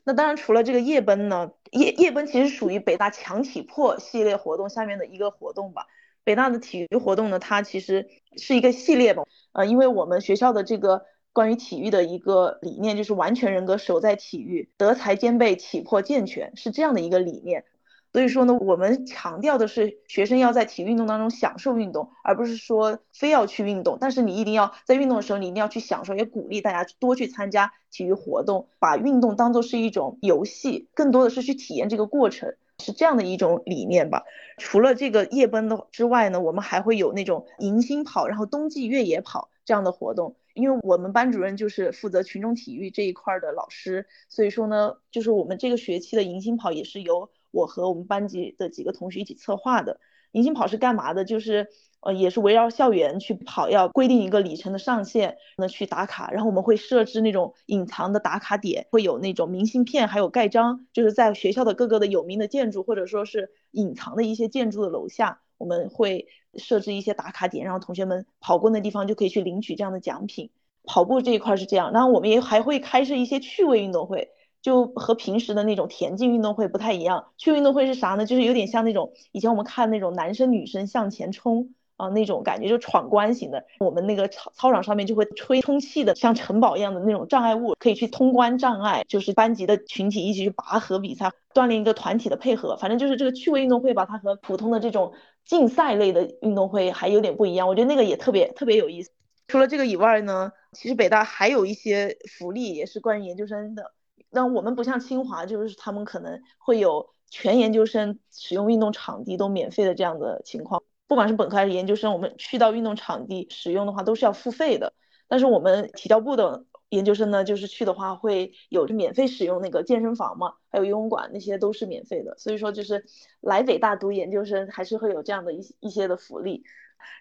[0.04, 5.88] 那当然，除了这个夜奔呢，夜夜奔其实属于北大强体魄系列活动下面的一个活动吧。
[6.24, 9.24] 北大的体育活动呢，它其实是一个系列吧。
[9.54, 17.66] 呃，因为我们学校的这个关于体育的一个理念就是完全人格守在体育，德才兼备，体魄健全，是这样的一个理念。
[18.13, 23.97] 所以说呢，我们强调的是学生要在体育运动当中享受运动，而不是说非要去运动。
[24.02, 34.24] 但是你一定要在运动的时候，你一定要去享受，也鼓励大家多去参加体育活动，把运动当做是一种游戏，更多的是去体验这个过程，是这样的一种理念吧。
[34.58, 40.36] 除了这个夜奔的之外呢，我们还会有那种迎新跑，然后冬季越野跑这样的活动。
[40.54, 47.30] 因为我们班主任就是负责群众体育这一块的老师，所以说呢，就是我们这个学期的迎新跑也是由。
[47.52, 50.00] 我和我们班级的几个同学一起策划的
[50.32, 51.26] 迎新跑是干嘛的？
[51.26, 51.68] 就是
[52.00, 56.32] 呃，也是围绕校园去跑，要规定一个里程的上限，那去打卡。
[56.32, 70.50] 然后我们会设置那种隐藏的打卡点，会有那种明信片，还有盖章，就是在学校的各个的有名的建筑或者说是隐藏的一些建筑的楼下，我们会设置一些打卡点，然后同学们跑过那地方就可以去领取这样的奖品。
[70.84, 74.32] 跑步这一块是这样，然后我们也还会开设一些趣味运动会。
[74.62, 78.26] 就和平时的那种田径运动会不太一样，趣味运动会是啥呢？
[78.26, 83.65] 就是有点像那种以前我们看那种男生女生向前冲啊那种感觉，就闯关型的。
[83.80, 89.04] 我们那个操操场上面就会吹充气的，像城堡一样的那种障碍物，可以去通关障碍。
[89.08, 92.78] 就是班级的群体一起去拔河比赛，锻炼一个团体的配合。
[92.78, 95.13] 反正就是这个趣味运动会吧，它和普通的这种
[95.45, 97.67] 竞赛类的运动会还有点不一样。
[97.67, 99.12] 我觉得那个也特别特别有意思。
[99.47, 103.91] 除了这个以外呢，其实北大还有一些福利，也是关于研究生的。
[104.29, 110.84] 那我们不像清华，就是他们可能会有全研究生使用运动场地都免费的这样的情况。
[111.07, 114.93] 不管是本科还是研究生，我们去到运动场地使用的话，都是要付费的。
[115.27, 122.38] 但是我们体教部的研究生呢，就是去的话会有免费使用那个健身房嘛，还有游泳馆，那些都是免费的。
[122.38, 123.05] 所以说，就是
[123.39, 126.63] 来北大读研究生还是会有这样的一一些的福利。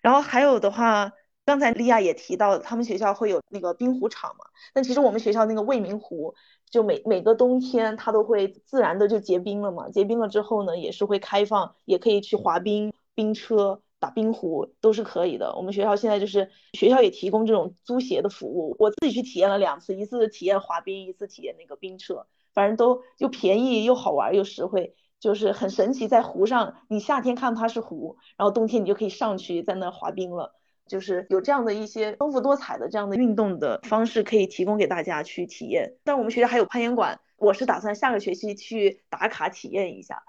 [0.03, 1.13] 然后还有的话。
[1.51, 6.33] 刚才莉亚也提到，他们学校会有那个冰壶场嘛，但其实我们学校那个未名湖，
[6.71, 13.83] 就每每个冬天它都会自然的就结冰了嘛，结冰了之后呢，也是会开放，也可以去滑冰、冰车。
[13.99, 15.55] 打冰壶都是可以的。
[15.57, 18.75] 我们学校现在就是学校也提供这种租鞋的服务。
[18.79, 26.09] 我自己去体验了两次，一次体验滑冰，一次体验那个冰车，反正都又便宜又好玩又实惠，就是很神奇。
[26.09, 30.55] 在湖上，你夏天看它是湖，然后冬天你就可以上去在那滑冰了。
[30.91, 35.95] 就是有这样的一些丰富多彩的这样的运动的方式可以提供给大家去体验。
[36.03, 40.25] 但我们学校还有攀岩馆，我是打算下个学期去打卡体验一下。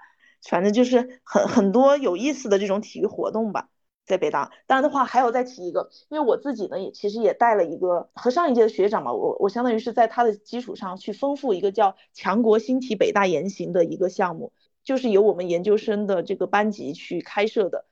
[0.48, 3.70] 反正就是很很多有意思的这种体育活动吧，
[4.06, 4.52] 在北大。
[4.68, 14.52] 当然的话，还有再提一个，因为我自己呢也其实也带了一个和上一届的学长嘛，我我相当于是在他的基础上去丰富一个叫“强国新体北大研行”的一个项目，
[14.84, 17.84] 就是由我们研究生的这个班级去开设的。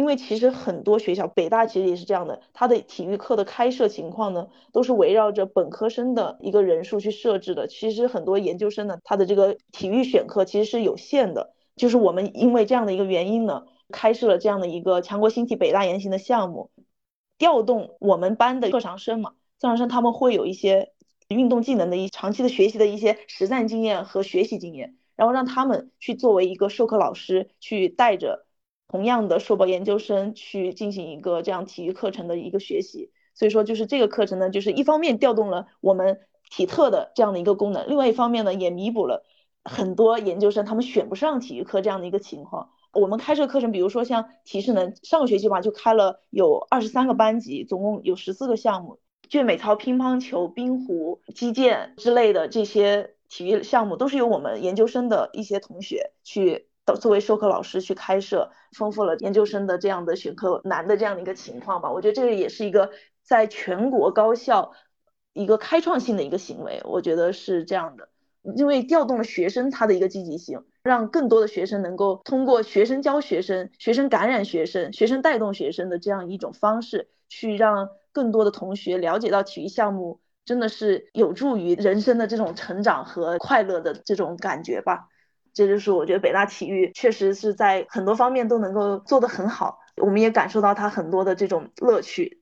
[0.00, 7.66] 因为其实很多学校，北大其实也是这样的，它的体育课的开设情况呢，都是围绕着本科生的一个人数去设置的。
[7.66, 11.52] 其实很多研究生呢，他的这个体育选课其实是有限的。
[11.76, 16.70] 就是我们因为这样的一个原因呢，开设了这样的一个强国新体北大研行的项目，
[17.36, 20.92] 调动我们班的特长生嘛，特长生他们会有一些
[21.28, 28.46] 运动技能的一长期的学习的一些实战经验和学习经验，然后让他们去作为一个授课老师，去带着
[28.90, 33.12] 同样的硕博研究生去进行一个这样体育课程的一个学习。
[33.34, 39.24] 所以说，就是这个课程呢，就是一方面调动了我们体特的这样的一个功能，另外一方面呢，也弥补了。
[39.62, 48.98] 很多研究生他们选不上体育课这样的一个情况，我们开设课程，比如说像体适能，上个学期吧就开了有二十三个班级，总共有十四个项目，
[49.28, 61.90] 健美操、乒乓球、冰壶、击剑之类的这些体育项目，都是由我们研究生的一些同学去作为授课老师去开设，丰富了研究生的这样的选课难的这样的一个情况吧。
[61.90, 62.90] 我觉得这个也是一个
[63.22, 64.72] 在全国高校
[65.32, 68.08] 一个开创性的一个行为，我觉得是这样的。
[68.56, 85.09] 因为调动了学生他的一个积极性，让更多的学生能够通过学生教学生、学生感染学生、学生带动学生的这样一种方式，去让更多的同学了解到体育项目真的是有助于人生的这种成长和快乐的这种感觉吧。
[85.60, 92.40] 这就是我觉得北大体育确实是在很多方面都能够做得很好，我们也感受到它很多的这种乐趣。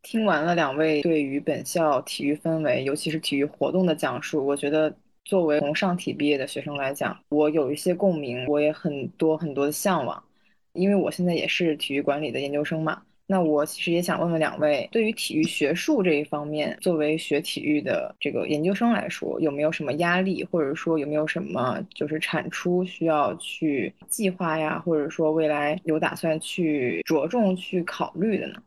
[0.00, 10.24] 听完了两位对于本校体育氛围，尤其是体育活动的讲述，我觉得作为从上体毕业的学生来讲，我有一些共鸣，我也很多很多的向往，
[10.72, 13.02] 因为我现在也是体育管理的研究生嘛。
[13.26, 28.62] 那我其实也想问问两位，对于体育学术这一方面，作为学体育的这个研究生来说，有没有什么压力，或者说有没有什么就是产出需要去计划呀，或者说未来有打算去着重去考虑的呢？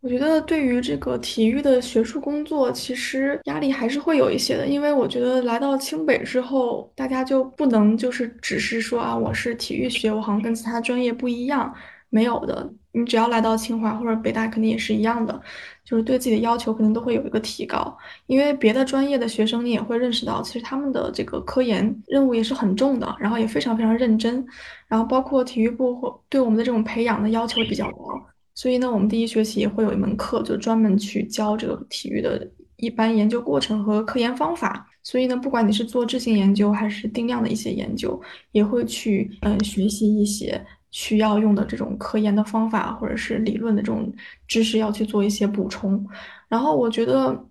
[0.00, 11.74] 我觉得对于这个体育的学术工作，其实压力还是会有一些的，因为我觉得来到清北之后，大家就不能就是只是说啊，我是体育学，我好像跟其他专业不一样，
[12.10, 12.72] 没有的。
[12.92, 15.40] 你只要来到清华或者北大，肯定也是一样的，
[15.84, 17.96] 就是对自己的要求肯定都会有一个提高。
[18.26, 24.44] 因为别的专业的学生，你也会认识到，其实他们的这个科研任务也是很重的，然后也非常非常认真，
[24.88, 28.20] 然后包括体育部或对我们的这种培养的要求比较高。
[28.54, 34.84] 所以呢，我们第一学期也会有一门课，就专门去教这个体育的一般研究过程和科研方法。
[35.04, 40.60] 所以呢，不管你是做质性研究还是定量的一些研究，也会去嗯学习一些
[40.90, 44.12] 需要用的这种科研的方法或者是理论的这种
[44.46, 46.04] 知识，要去做一些补充。
[46.48, 47.46] 然后我觉得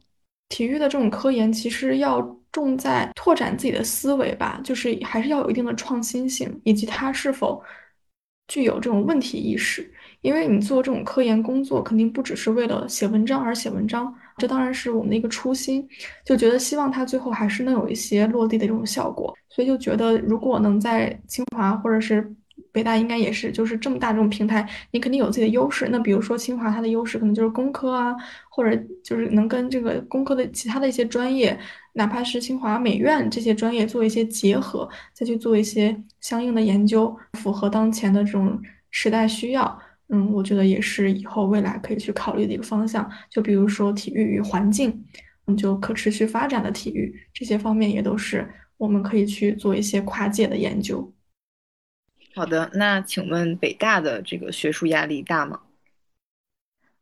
[0.50, 2.22] 体育的这种科研其实要
[2.52, 7.62] 重在拓展自己的思维吧，就是还是要有一定的创新性，以及它是否
[8.48, 9.92] 具有这种问题意识。
[10.22, 15.88] 因为你做这种科研工作，肯定不只是为了写文章而写文章，这当然是我们的一个初心，
[16.26, 22.36] 就觉得希望它最后还是能有一些落地的这种效果，所以就觉得如果能在清华或者是
[22.72, 25.88] 北大，应该也是就是这么大这种平台，你肯定有自己的优势。
[25.90, 28.16] 那比如说清华，它的优势可能就是工科啊，
[28.50, 31.58] 或者就是能跟这个工科的其他的一些专业，
[31.94, 39.80] 哪怕是清华美院这些专业做一些结合，再去做一些相应的研究，符合当前的这种时代需要。
[40.10, 43.10] 嗯，我觉得也是以后未来可以去考虑的一个方向。
[43.30, 45.04] 就比如说体育与环境，
[45.48, 51.14] 嗯，就可持续发展的体育这些方面，也都是我们可以去做一些跨界的研究。
[52.38, 55.62] 好的，那请问北大的这个学术压力大吗？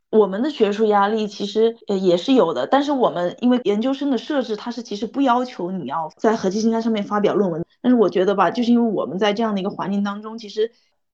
[0.10, 7.66] 我们的学术压力其实呃也是有的，但是我们因为研究生的设置，它是其实不要求你要在核心期刊上面发表论文。
[7.82, 10.72] 但是我觉得吧，就是因为我们在这样的一个环境当中，其实。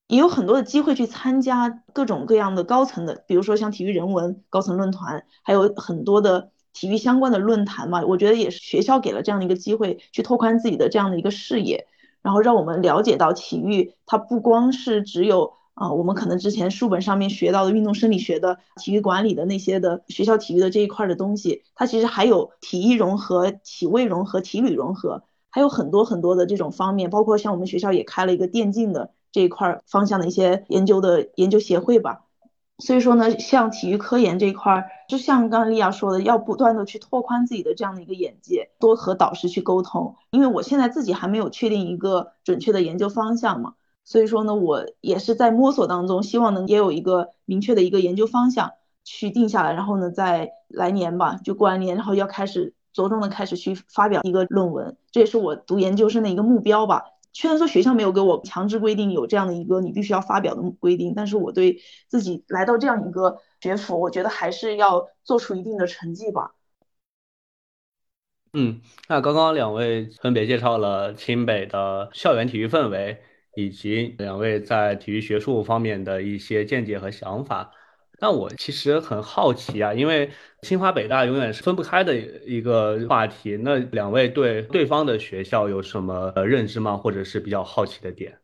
[0.07, 8.03] 也有很多的机会去参加各种各样的高层的，比如说像体育人文高层论坛，还有很多的体育相关的论坛嘛。
[8.05, 11.88] 我觉得也是学校给了这样的一个机会，去拓宽自己的这样的一个视野，
[12.22, 29.11] 然后让我们了解到体育它不光是只有啊，我们可能之前书本上面学到的运动生理学的体育管理的那些的学校体育的这一块的东西，它其实还有体育融合、体位融合、体旅融合，还有很多很多的这种方面，包括像我们学校也开了一个电竞的。
[29.34, 32.26] 这一块方向的一些研究的研究协会吧，
[32.82, 40.15] 所以说呢，像体育科研这一块，就像刚刚丽亚说的，要不断的去拓宽自己的这样的一个眼界，多和导师去沟通。
[40.32, 48.71] 因为我现在自己还没有确定一个准确的研究方向嘛，所以说呢，我也是在摸索当中，希望能也有一个明确的一个研究方向
[49.03, 57.03] 去定下来，然后呢，在来年吧，就过完年，然后要开始着重的开始去发表一个论文，这也是我读研究生的一个目标吧。
[57.34, 66.53] 虽然说学校没有给我强制规定有这样的一个你必须要发表的规定，但是我对自己来到这样一个学府，我觉得还是要做出一定的成绩吧。
[68.53, 73.21] 嗯，那刚刚两位分别介绍了清北的校园体育氛围，
[73.55, 77.71] 以及两位在体育学术方面的一些见解和想法。
[78.22, 83.57] 那我其实很好奇啊，因为清华北大永远是分不开的一个话题。
[83.57, 86.95] 那两位对对方的学校有什么呃认知吗？
[86.95, 88.40] 或者是比较好奇的点？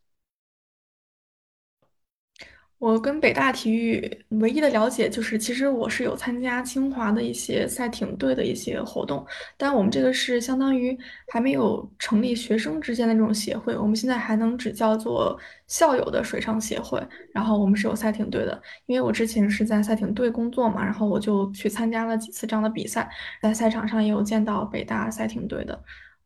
[2.79, 9.25] 我跟北大体育唯一的了解就是，其实我是有参加清华的一些赛艇队的一些活动，
[9.57, 10.95] 但我们这个是相当于
[11.27, 17.01] 还没有成立学生之间的这种协会，我们现在还能只叫做校友的水上协会。
[17.33, 23.09] 然后我们是有赛艇队的，因为我之前是在赛艇队工作嘛，然后我就去参加了几次这样的比赛，
[23.41, 25.83] 在赛场上也有见到北大赛艇队的，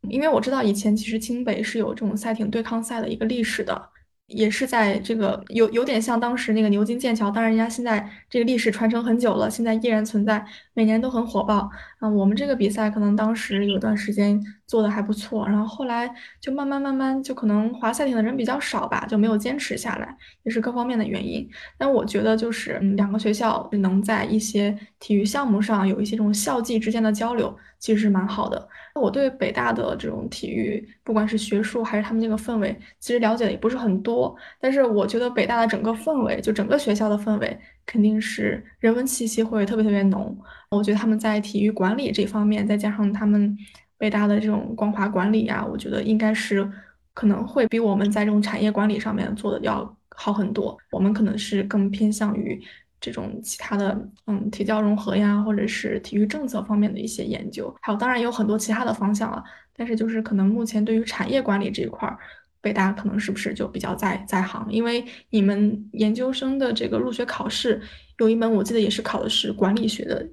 [0.10, 3.91] 因为我知道以前其实清北是有这种赛艇对抗赛的一个历史的。
[4.32, 11.70] 也是在这个有有点像当时那个牛津剑桥，当然人家现在这个历史传承很久了，现在依然存在，每年都很火爆。
[12.00, 14.42] 嗯，我们这个比赛可能当时有段时间
[14.72, 16.10] 做的还不错，然后后来
[16.40, 21.46] 就慢慢慢慢就可能滑赛艇的人比较少吧，就没有坚持下来，也是各方面的原因。
[21.78, 28.66] 但我觉得就是嗯两个学校能在一些体育项目上有一些这种校际之间的交流，其实是蛮好的。
[28.96, 34.34] 我对北大的这种体育，不管是学术还是他们这个氛围，其实了解的也不是很多。
[34.62, 40.38] 但是我觉得北大的整个氛围，就整个学校的氛围，肯定是人文气息会特别特别浓。
[40.70, 43.58] 我觉得他们在体育管理这方面，再加上他们
[44.02, 46.68] 北大的这种光华管理呀，我觉得应该是
[47.14, 50.76] 可能会比我们在这种产业管理上面做的要好很多。
[50.90, 52.60] 我们可能是更偏向于。
[53.04, 59.44] 这种其他的，嗯，体教融合呀，或者是体育政策方面的一些研究，还有当然有很多其他的方向了。
[59.76, 62.16] 但是就是可能目前对于产业管理这一块儿，
[62.62, 64.68] 北大可能是不是就比较在在行？
[64.70, 67.82] 因为你们研究生的这个入学考试
[68.20, 70.24] 有一门，我记得也是考的是管理学的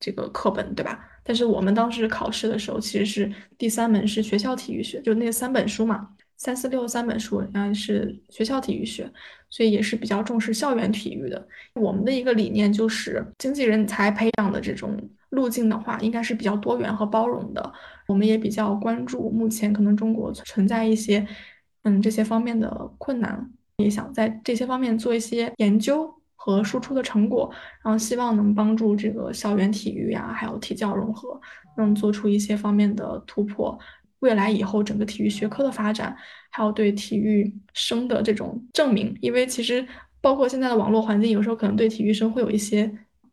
[0.00, 0.98] 这个课本，对吧？
[1.22, 6.10] 但是我们当时考试的时候，其实是第三门是学校体育学，就那三本书嘛。
[6.38, 9.10] 三四六三本书，然后是学校体育学，
[9.48, 11.48] 所以也是比较重视校园体育的。
[11.72, 14.94] 我们的一个理念就是，经济人才培养的这种
[15.30, 17.72] 路径的话，应该是比较多元和包容的。
[18.06, 21.26] 我们也比较关注目前可能中国存在一些，
[21.84, 22.68] 嗯，这些方面的
[22.98, 26.12] 困难，也想在这些方面做一些研究
[26.46, 27.50] 和输出的成果，
[27.82, 31.40] 然后希望能帮助这个校园体育呀，还有体教融合，
[31.76, 33.76] 能做出一些方面的突破。
[34.20, 36.16] 未来以后整个体育学科的发展，
[36.50, 39.84] 还有对体育生的这种证明，因为其实
[40.20, 42.88] 包括现在的网络环境，有时候可能对体育生会有一些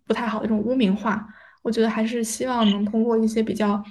[0.07, 1.23] 不太好的这种污名化。
[1.61, 3.81] 我觉得还是希望能通过一些比较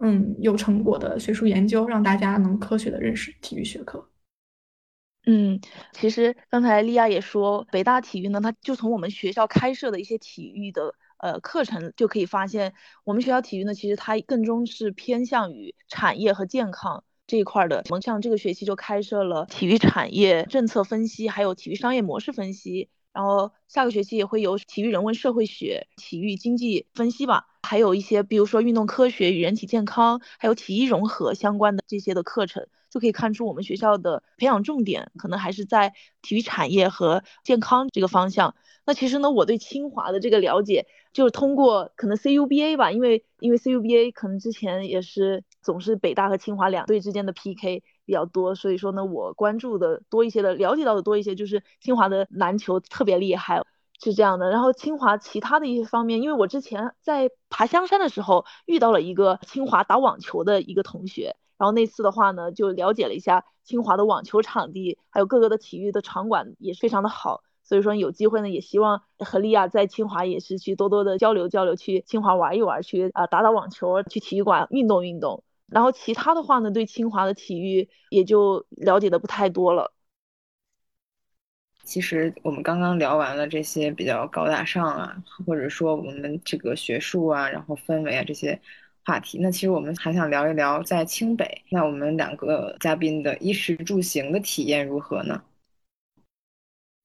[0.00, 4.04] 嗯有成果的学术研究，让大家能科学的认识体育学科。
[5.24, 5.60] 嗯，
[5.92, 10.94] 其实刚才莉亚也说，北大体育呢，它就从我们学校开设的一些体育的。
[11.22, 17.84] 呃，课程就可以发现，我们学校体育呢，其实它更终是偏向于产业和健康这一块的。
[17.90, 22.88] 我们像这个学期就开设了体育产业政策分析，还有体育商业模式分析。
[23.12, 38.54] 然后下个学期也会有体育人文社会学、体育经济分析吧，还有一些比如说运动科学与人体健康，还有体育融合相关的这些的课程，就可以看出我们学校的培养重点可能还是在体育产业和健康这个方向。
[38.84, 40.86] 那其实呢，我对清华的这个了解。
[41.12, 53.62] 就是通过可能 CUBA 吧，因为因为 CUBA 可能之前也是总是北大和清华两队之间的 PK 比较多，所以说呢，我关注的多一些的，了解到的多一些，就是清华的篮球特别厉害，
[54.02, 54.48] 是这样的。
[54.48, 61.36] 然后清华其他的一些方面，因为我之前在爬香山的时候遇到了一个清华打网球的一个同学。
[61.62, 67.44] 然后那次的话呢，就了解了一下清华的网球场地，还有各个的体育的场馆也非常的好。
[67.62, 75.44] 所以说有机会呢，也希望和利亚在清华也是去多多的交流交流，去清华玩一玩，去啊打打网球，去体育馆运动运动。
[75.68, 79.92] 然后其他的话呢，对清华的体育也就了解的不太多了。
[81.84, 88.60] 其实我们刚刚聊完了这些比较高大上啊，或者说我们这个学术啊，然后氛围啊这些
[89.04, 95.42] 话题，那其实我们还想聊一聊在清北，那我们两个嘉宾的衣食住行的体验如何呢？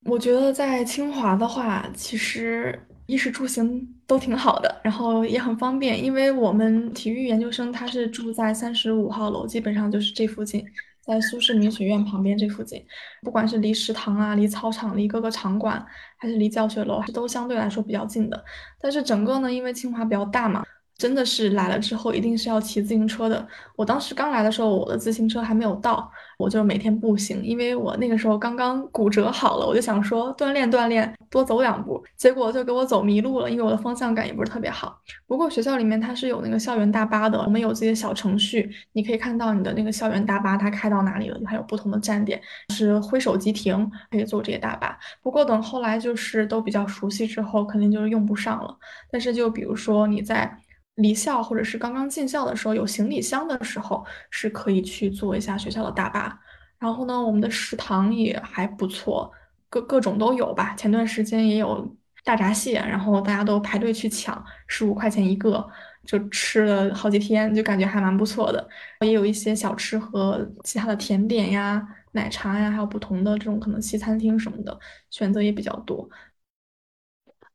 [0.05, 10.63] 我觉得在清华的话，其实衣食住行都挺好的，然后也很方便，因为我们体育研究生他是住在三十五号楼，基本上就是这附近，
[11.01, 12.85] 在苏世民学院旁边这附近，
[13.21, 15.85] 不管是离食堂啊、离操场、离各个场馆，
[16.17, 18.45] 还是离教学楼，都相对来说比较近的。
[18.79, 20.63] 但是整个呢，因为清华比较大嘛。
[20.97, 23.47] 真的是来了之后一定是要骑自行车的。
[23.75, 34.99] 我当时刚来的时候，我的自行车还没有到，我就每天步行，因为我那个时候刚刚骨折好了，我就想说锻炼锻炼，多走两步，结果就给我走迷路了，因为我的方向感也不是特别好。
[35.27, 42.41] 不过学校里面它是有那个校园大巴的，我们有自己的小程序，你可以看到你的那个校园大巴它开到哪里了，还有不同的站点，
[42.73, 44.97] 是挥手即停，可以坐这些大巴。
[45.21, 48.75] 不过等后来就是都比较熟悉之后，肯定就是用不上了。
[49.11, 50.57] 但是就比如说你在。
[50.97, 56.39] 离校或者是刚刚进校的时候，有行李箱的时候是可以去坐一下学校的大巴。
[56.79, 59.31] 然后呢，我们的食堂也还不错，
[59.69, 60.75] 各各种都有吧。
[60.75, 65.67] 前段时间也有大闸蟹，然后大家都排队去抢，十五块钱一个，
[66.05, 68.69] 就吃了好几天，就感觉还蛮不错的。
[69.01, 74.79] 也有一些小吃和其他的甜点呀、奶茶呀，还有不同的这种可能西餐厅什么的，
[75.09, 76.07] 选择也比较多。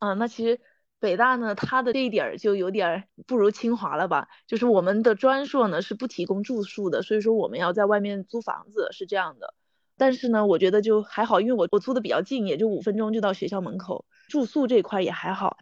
[0.00, 0.58] 嗯，那其实。
[1.02, 4.28] 北大呢，它的这一点儿就有点不如清华了吧？
[4.46, 9.52] 就是我们的专硕呢是不提供住宿的，所以说我们要在外面租房子是这样的。
[9.96, 15.58] 但是呢，我觉得就还好，因为我我租的比较近，也就五分钟就到学校门口，住宿这块也还好。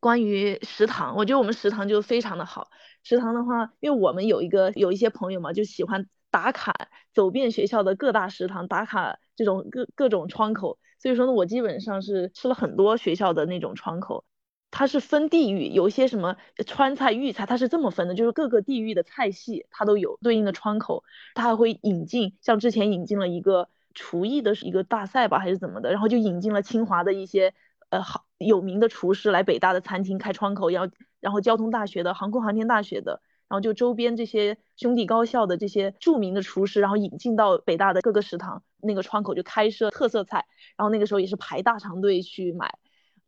[0.00, 2.70] 关于食堂，我觉得我们食堂就非常的好。
[3.02, 6.72] 食堂的话，因为我们有一个有一些朋友嘛，就喜欢打卡，
[7.12, 10.78] 走遍学校的各大食堂，打卡这种各各种窗口。
[10.98, 14.24] 所以说呢，我基本上是吃了很多学校的那种窗口。
[14.72, 21.04] 它是分地域，有一些什么川菜、豫菜，它是这么分的，就是各个地域的菜系它都有对应的窗口，
[21.34, 27.52] 它还会引进，像之前引进了一个厨艺的一个大赛吧，还是怎么的，然后就引进了清华的一些
[27.90, 30.88] 呃好有名的厨师来北大的餐厅开窗口，要
[31.20, 40.46] 然后交通大学的、航空航天大学的，然后就周边这些兄弟高校的这些著名的厨师，然后引进到北大的各个食堂，那个窗口就开设特色菜，
[40.78, 42.78] 然后那个时候也是排大长队去买。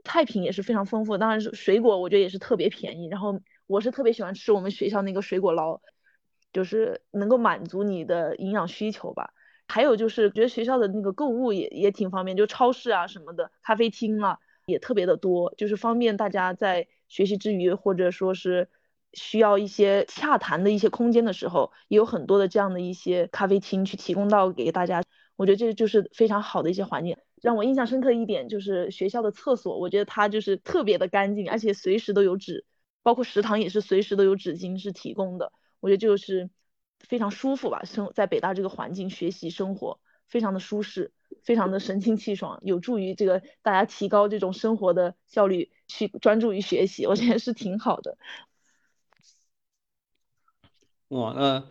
[0.05, 3.09] 菜品也是非常丰富，当然是水果，我觉得也是特别便宜。
[3.09, 5.81] 然后我是特别喜欢吃我们学校那个水果捞，
[6.53, 9.33] 就是能够满足你的营养需求吧。
[9.67, 18.69] 还有就是觉得学校的那个购物也也挺方便，就超市啊什么的，咖啡厅啊也特别的多，就是方便大家在学习之余或者说是
[19.15, 25.03] 需要一些洽谈的一些空间的时候，也有很多的这样的一些咖啡厅去提供到给大家。
[25.37, 27.17] 我觉得这就是非常好的一些环境。
[27.43, 32.65] 让我印象深刻一点就是学校的厕所，我觉得它就是特别的干净，而且随时都有纸，
[33.03, 35.53] 包括食堂也是随时都有纸巾是提供的。
[35.81, 36.49] 我觉得就是
[37.01, 41.13] 非常舒服吧，生在北大这个环境学习生活非常的舒适，
[41.43, 48.17] 非常的神清气爽，有助于这个大家提高这种生活的效率，去专注于学习，我觉得是挺好的。
[51.09, 51.65] 哇，那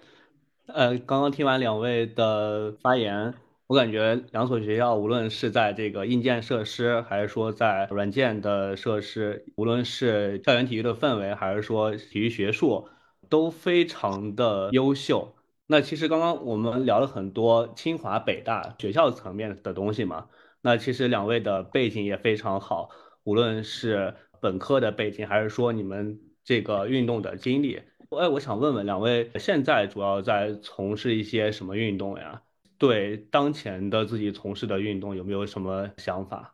[0.67, 3.33] 呃，刚刚听完两位的发言。
[3.67, 12.89] 我感觉两所学校，无论是在这个硬件设施，还是说在软件的设施，无论是校园体育的氛围，还是说体育学术，
[13.29, 15.33] 都非常的优秀。
[15.65, 20.27] 那其实刚刚我们聊了很多清华、北大学校层面的东西嘛。
[20.61, 22.89] 那其实两位的背景也非常好，
[23.23, 27.81] 无论是本科的背景，还是说你们这个运动的经历。
[28.09, 32.41] 哎，我想问问两位，现在主要在从事一些什么运动呀？
[32.83, 36.53] 对当前的自己从事的运动有没有什么想法？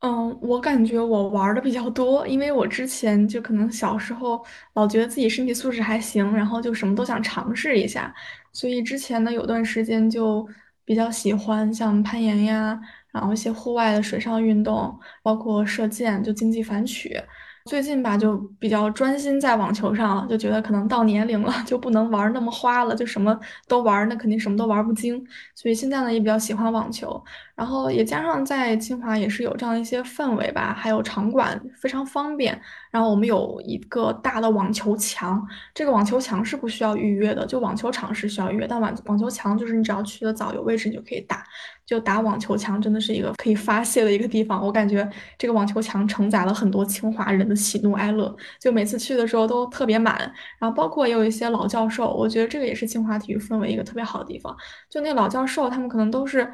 [0.00, 8.14] 嗯，我感觉我玩的比较多，因为我之前就可能小时候老觉得自己身体素质还行，然后就什么都想尝试一下，
[8.52, 10.46] 所以之前呢有段时间就
[10.84, 12.78] 比较喜欢像攀岩呀，
[13.10, 17.20] 然后一些户外的水上运动，包括射箭，就竞技反曲。
[17.68, 23.38] 最近吧，就比较专心在网球上了，就觉得可能到年龄了，就不能玩那么花了，就什么
[23.68, 25.22] 都玩，那肯定什么都玩不精。
[25.54, 27.22] 所以现在呢，也比较喜欢网球，
[27.54, 32.58] 然后也加上在清华也是有这样一些氛围吧，还有场馆非常方便。
[32.90, 41.44] 然后我们有一个大的网球墙，这个网球墙是不需要预约的，就网球场是需要预约，但网网球墙就是你只要去的早，有位置你就可以打。
[41.86, 45.08] 就打网球墙真的是一个可以发泄的一个地方，我感觉
[45.38, 50.18] 这个网球墙承载了很多清华人的喜怒哀乐，就每次去的时候都特别满。
[50.58, 54.54] 然后包括也有一些老教授，我觉得这个也是清华体育氛围一个特别好的地方。
[54.90, 56.52] 就那老教授，他们可能都是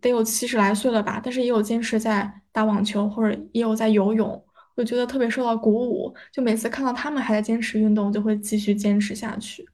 [0.00, 4.43] 得有七十来岁了吧，但是也有坚持在打网球，或者也有在游泳，
[4.74, 6.14] 我觉得特别受到鼓舞。
[6.32, 9.68] 就每次看到他们还在坚持运动，就会继续坚持下去。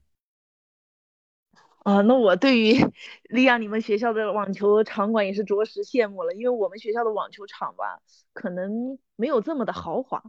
[1.84, 2.74] 啊，那我对于
[3.30, 8.00] 利亚你们学校的网球场馆也是着实羡慕了，因为我们学校的网球场吧，
[8.34, 10.22] 可能没有这么的豪华。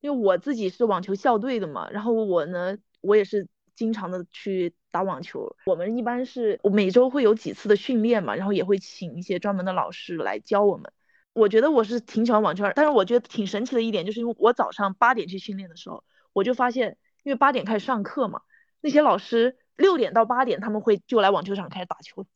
[0.00, 5.56] 因为我自己是网球校队的嘛，然后我呢，我也是经常的去打网球。
[5.66, 10.92] 我们一般是每周会有几次的训练嘛，然后也会请一些专门的老师来教我们。
[11.32, 18.42] 我觉得我是挺喜欢网球，但是我觉得挺神奇的一点，就是因为我早上八点去训练的时候，我就发现，因为八点开始上课嘛，
[18.80, 19.58] 那些老师。
[19.78, 22.26] 六点到八点，他们会就来网球场开始打球，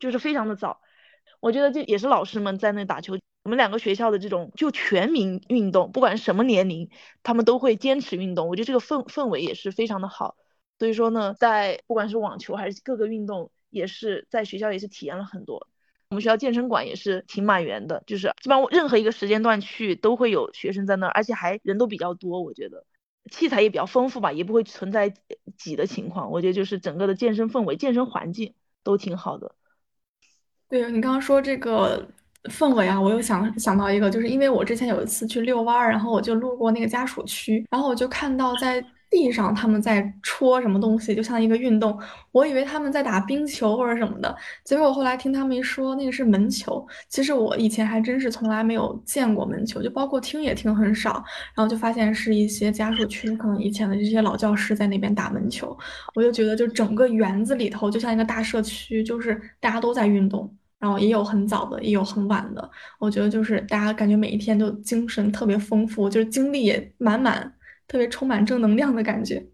[0.00, 0.80] 就是非常的早。
[1.38, 3.16] 我觉得这也是老师们在那打球。
[3.44, 6.90] 我们两个学校的这种就全民运动，不管什么年龄，
[7.22, 8.48] 他们都会坚持运动。
[8.48, 10.34] 我觉得这个氛氛围也是非常的好。
[10.80, 15.68] 所以说呢，在不管是网球还是各个运动，也是在学校也是体验了很多。
[16.10, 22.42] 我们学校健身馆也是挺满员的，就是基本上任何一个时间段去都会有学生在那儿，而且还人都比较多。
[22.42, 22.84] 我觉得。
[23.30, 25.12] 器材也比较丰富吧，也不会存在
[25.58, 26.30] 挤的情况。
[26.30, 29.54] 我觉得就是整个的健身氛围、健身环境都挺好的。
[30.66, 32.08] 对你刚刚说这个
[32.44, 38.82] 氛围啊，我又想想到一个，就是因为我之前有一次去遛弯儿，然后我就路过那个家属区，然后我就看到在。
[39.10, 41.98] 地上他们在戳什么东西，就像一个运动。
[42.32, 44.34] 我以为他们在打冰球或者什么的，
[44.64, 46.86] 结果我后来听他们一说，那个是门球。
[47.08, 51.24] 其实我以前还真是从来没有见过门球，就包括听也听很少。
[51.54, 55.76] 然后就发现是一些家属区，可能以前的这些老教师在那边打门球。
[56.14, 62.70] 我就觉得，就整个园子里头就像一个大社区，就是大家都在运动，然后也有很早的，也有很晚的。
[62.98, 67.52] 我觉得就是大家感觉每一天都精神特别丰富，就是精力也满满。
[67.88, 69.48] 特别充满正能量的感觉，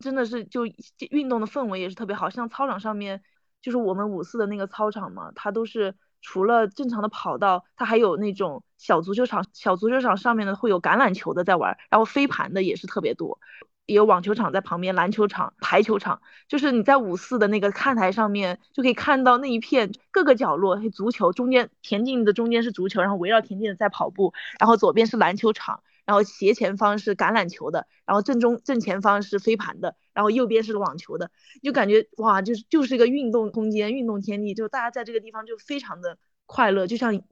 [0.00, 0.66] 真的是就
[1.10, 2.28] 运动的氛围也是特别好。
[2.28, 3.22] 像操场上面，
[3.62, 9.46] 就是我们五四的那个操场嘛，它都是除了正常的跑道，它还有那种小足球场。
[9.52, 13.38] 小足球场上面呢会有橄榄球的在玩，然后飞盘的也是特别多，
[13.86, 16.20] 也有网球场在旁边，篮球场、排球场。
[16.48, 25.84] 就是你在五四的那个看台上面就可以看到那一片各个角落，足球中间田径的中间是足球，然后围绕田径的在跑步，然后左边是篮球场。
[26.04, 31.30] 然后斜前方是橄榄球的，然后正中正前方是飞盘的，然后右边是网球的，
[31.62, 37.22] 就感觉哇，就是就是一个运动空间、运动天地，就大家在这个地方就非常的快乐，就像，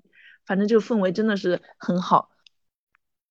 [0.46, 2.30] 反正这个氛围真的是很好。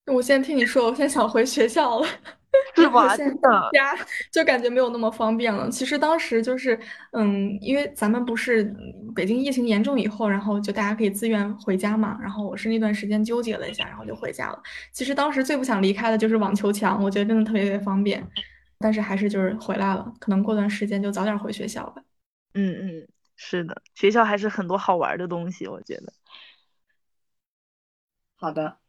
[0.07, 2.07] 我现在听你说，我现在想回学校了。
[2.75, 3.15] 是吧？
[3.15, 3.97] 真的，家
[4.31, 5.69] 就感觉没有那么方便了。
[5.69, 6.77] 其实当时就是，
[7.11, 8.63] 嗯，因为咱们不是
[9.15, 12.17] 北京疫情严重以后，然后就大家可以自愿回家嘛。
[12.21, 14.61] 然后我是那段时间纠结了一下，然后就回家了。
[14.91, 18.25] 其实当时最不想离开的就是网球墙，我觉得真的特别特别方便。
[18.79, 22.01] 但是还是就是回来了，可能过段时间就早点回学校吧。
[22.53, 26.11] 嗯嗯，是的，学校还是很多好玩的东西，我觉得。
[28.39, 28.80] 好的。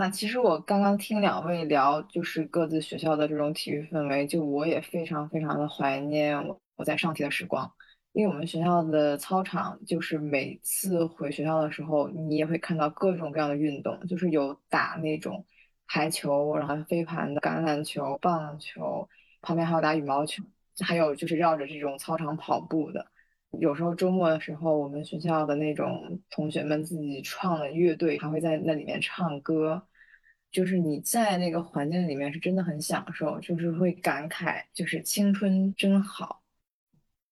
[0.00, 7.68] 那其实我刚刚听两位聊，就是各自学校的这种体育氛围，就我也非常非常的怀念我我在上体的时光，
[8.12, 15.44] 因为我们学校的操场，就是每次回学校的时候，你也会看到各种各样的运动，就是有打那种
[15.88, 19.08] 排球，然后飞盘的、橄榄球、棒球，
[19.42, 20.44] 旁边还有打羽毛球，
[20.80, 23.04] 还有就是绕着这种操场跑步的。
[23.58, 29.87] 有时候周末的时候，我们学校的那种同学们自己创的乐队还会在那里面唱歌，
[30.50, 36.42] 就是你在那个环境里面是真的很享受，就是会感慨，就是青春真好。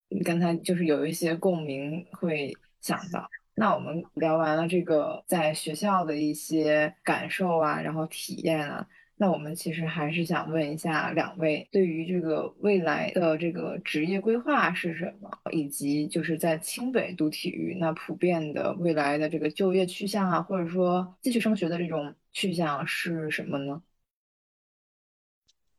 [0.09, 8.87] 你刚才就是有一些共鸣会想到，那我们聊完了这个在学校的一些感受啊，然后体验啊。
[9.19, 23.81] 那我们其实还是想问一下两位，对于这个未来的这个职业规划是什么，以及就是在清北读体育，那普遍的未来的这个就业去向啊，或者说继续升学的这种去向是什么呢？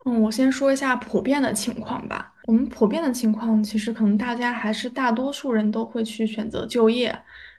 [0.05, 2.33] 嗯，我先说一下普遍的情况吧。
[2.47, 7.15] 我们普遍的情况，其实可能大家还是大多数人都会去选择就业。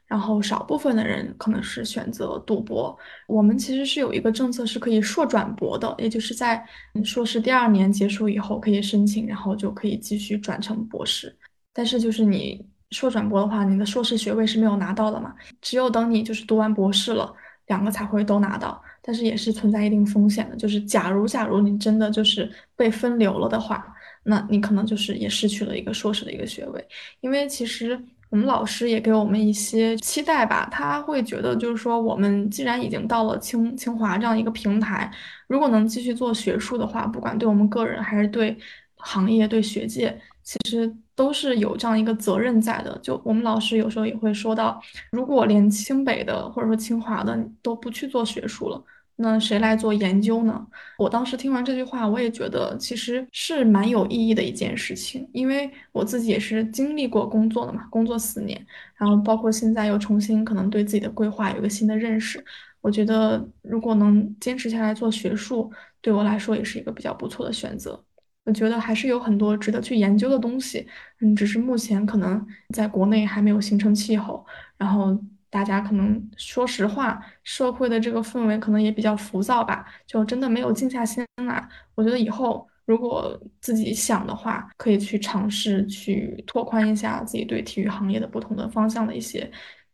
[0.08, 2.98] 然后少部分的人可能是选择读博。
[3.28, 6.66] 我们其实是有一个政策是可以硕转博的，也就是在
[7.04, 11.38] 硕士第二年结束以后可以申请，然后就可以继续转成博士。
[11.72, 15.32] 但是就是你硕转博的话，你的硕士学位是没有拿到的嘛？
[15.60, 17.30] 只有等你就是读完博士了，
[17.66, 18.82] 两个才会都拿到。
[19.02, 23.94] 但是也是存在一定风险的，就是假如假如你真的就是被分流了的话，
[24.24, 26.86] 那你可能就是也失去了一个硕士的一个学位。
[27.20, 27.98] 因为其实
[28.30, 35.10] 我们老师也给我们一些期待吧，他会觉得就是说，我们既然已经到了清清华这样一个平台，
[35.46, 38.54] 如果能继续做学术的话，不管对我们个人还是对
[38.96, 40.20] 行业、对学界。
[40.42, 42.96] 其实都是有这样一个责任在的。
[43.02, 48.80] 就我们老师有时候也会说到，如果连清北的或者说清华的都不去做学术了，
[49.16, 50.64] 那谁来做研究呢？
[50.96, 58.64] 我当时听完这句话，我也觉得其实是蛮有意义的一件事情，因为我自己也是经历过工作的嘛，工作四年，
[58.94, 62.44] 然后包括现在又重新可能对自己的规划有个新的认识。
[62.80, 65.68] 我觉得如果能坚持下来做学术，
[66.00, 68.00] 对我来说也是一个比较不错的选择。
[68.48, 70.88] 我觉得还是有很多值得去研究的东西，
[71.20, 72.44] 嗯，只是目前可能
[72.74, 74.42] 在国内还没有形成气候，
[74.78, 75.14] 然后
[75.50, 81.68] 大家可能说实话，社会的这个氛围可能也比较浮躁吧，就真的没有静下心来。
[81.94, 89.50] 我觉得以后如果自己想的话，可以去尝试去拓宽一下自己对体育行业的不同的方向的一些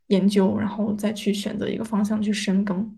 [0.07, 2.97] 研究，然后再去选择一个方向去深耕。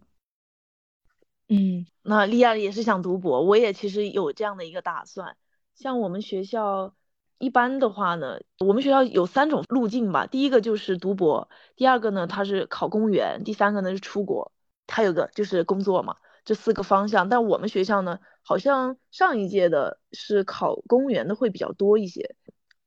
[1.49, 5.35] 嗯，那利亚也是想读博，我也其实有这样的一个打算。
[5.77, 6.95] 像我们学校
[7.39, 10.27] 一般的话呢，我们学校有三种路径吧。
[10.27, 14.53] 第一个就是读博，第二个呢它是考公务员，第三个呢是出国，
[14.89, 16.17] 还有个就是工作嘛，
[16.47, 17.29] 这四个方向。
[17.29, 22.35] 但我们学校呢，好像上一届的是考公务员的会比较多一些，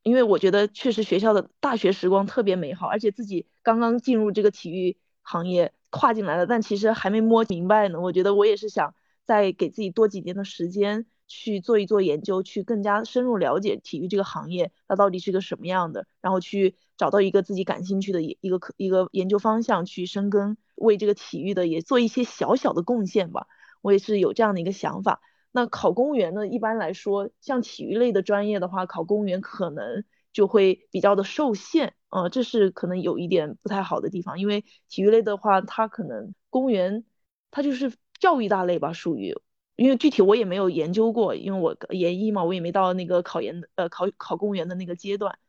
[0.02, 8.02] 因为我觉得确实学校的大学时光特别美好，而且自己刚刚进入这个体育行业跨进来了，但其实还没摸明白呢。
[8.02, 11.06] 我觉得我也是想再给自己多几年的时间。
[11.30, 23.48] 去做一做研究，去更加深入了解体育这个行业，它到底是个什么样的，然后去找到一个自己感兴趣的一个一个研究方向去深耕，为这个体育的也做一些小小的贡献吧。
[23.82, 25.22] 我也是有这样的一个想法。
[25.52, 26.48] 那考公务员呢？
[26.48, 30.04] 一般来说，像体育类的专业的话，考公务员可能
[30.34, 34.40] 就会比较的受限，呃，这是可能有一点不太好的地方。
[34.40, 37.04] 因为体育类的话，它可能公务员
[37.52, 39.36] 它就是教育大类吧，属于。
[39.80, 45.40] 因为具体我也没有研究过，因为我研一嘛，我也没到那个考研呃考考公务员的那个阶段。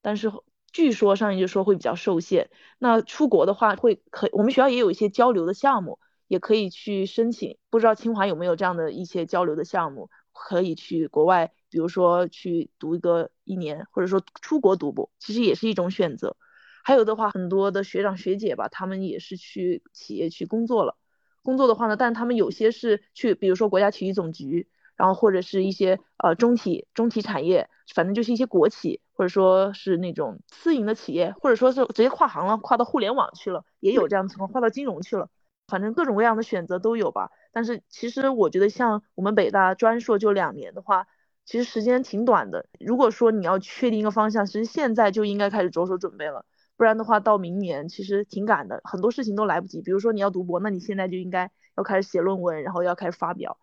[0.00, 0.30] 但是
[0.70, 2.50] 据说上一就说会比较受限。
[2.78, 7.58] 那出国的话会可，我们学校也有一些交流的项目，也可以去申请。
[7.68, 16.36] 不知道清华有没有这样的一些交流的项目，可以去国外，比如说去读一个一年，或者说出国读博，其实也是一种选择。
[16.84, 20.96] 还有的话，很多的学长学姐吧，他们也是去企业去工作了。
[21.42, 35.28] 工作的话呢，但他们有些是去，比如说国家体育总局，然后或者是一些呃中体中体产业，反正就是一些国企，或者说是那种私营的企业，或者说是直接跨行了，跨到互联网去了，也有这样的情况，跨到金融去了，
[35.66, 37.30] 反正各种各样的选择都有吧。
[37.52, 41.06] 但是其实我觉得像我们北大专硕就两年的话，
[41.46, 42.66] 其实时间挺短的。
[42.78, 46.44] 如果说你要确定一个方向，其实现在就应该开始着手准备了。
[46.80, 49.82] 不然的话，到明年其实挺赶的，很多事情都来不及。
[49.82, 53.58] 比如说你要读博，那你现在就应该要开始写论文，然后要开始发表，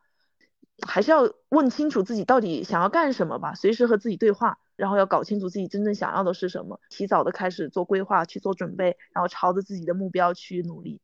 [0.87, 11.01] 还是要问清楚自己到底想要干什么吧，随时和自己对话，然后要搞清楚自己真正想要的是什么，提早的开始做规划，去做准备，然后朝着自己的目标去努力。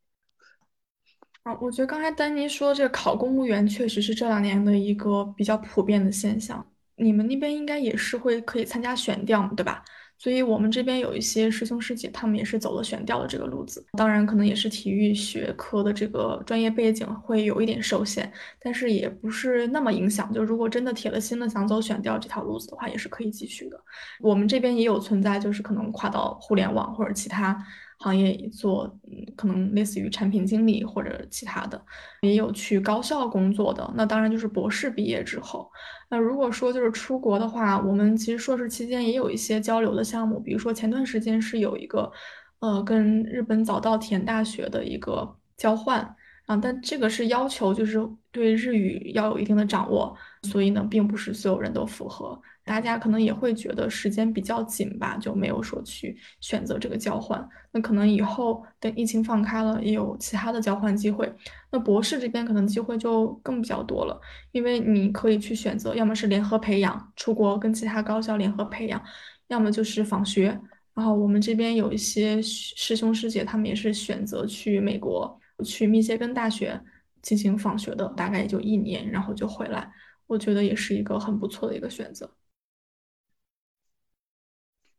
[1.42, 6.64] 啊，我觉得刚才丹妮说这个考公务员确实是这两年的一个比较普遍的现象，
[6.96, 9.84] 你们那边应该也是会可以参加选调，对吧？
[10.24, 13.86] 所以我们这边有一些师兄师姐，他们也是走了选调的这个路子。
[13.98, 20.32] 当然，可能也是体育学科的这个专业背景会有一点受限，但是也不是那么影响。
[20.32, 23.78] 就如果真的铁了心的想走选调这条路子的话，也是可以继续的。
[24.22, 27.62] 我们这边也有存在，就是可能跨到互联网或者其他。
[28.04, 31.82] 行业做，嗯，可能类似于产品经理或者其他的，
[32.22, 33.90] 也有去高校工作的。
[33.96, 35.72] 那当然就是博士毕业之后。
[36.10, 42.12] 那如果说就是出国的话，我们其实硕士期间也有一些交流的项目，比如说前段时间是有一个，
[42.60, 46.02] 呃，跟日本早稻田大学的一个交换
[46.46, 52.40] 啊，但这个是要求就是对日语要有一定的掌握，所以呢，并不是所有人都符合。
[52.66, 57.46] 大家可能也会觉得时间比较紧吧，就没有说去选择这个交换。
[57.72, 61.30] 那可能以后等疫情放开了，也有其他的交换机会。
[61.72, 64.20] 那博士这边可能机会就更比较多了，
[64.52, 69.02] 因为你可以去选择，要么是联合培养，出国跟其他高校联合培养，
[69.48, 70.58] 要么就是访学，
[70.94, 76.80] 然后我们这边有一些师兄师姐，他们也是选择去美国，去密歇根大学
[77.22, 79.92] 进行访学的，大概也就一年，然后就回来。
[80.28, 82.30] 我觉得也是一个很不错的一个选择。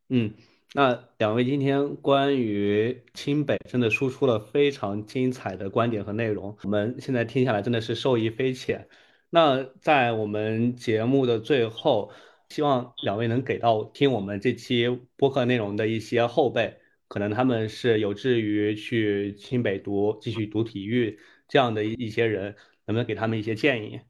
[0.09, 0.35] 嗯，
[0.75, 8.89] 那两位今天关于清北真的输出了非常精彩的观点和内容，我们现在听下来真的是受益匪浅。
[9.31, 12.13] 那在我们节目的最后，
[12.51, 16.79] 希望两位能给到听我们这期播客内容的一些后辈，
[17.09, 22.55] 可能他们是有志于去清北读、继续读体育这样的一些人，
[22.87, 24.01] 能不能给他们一些建议？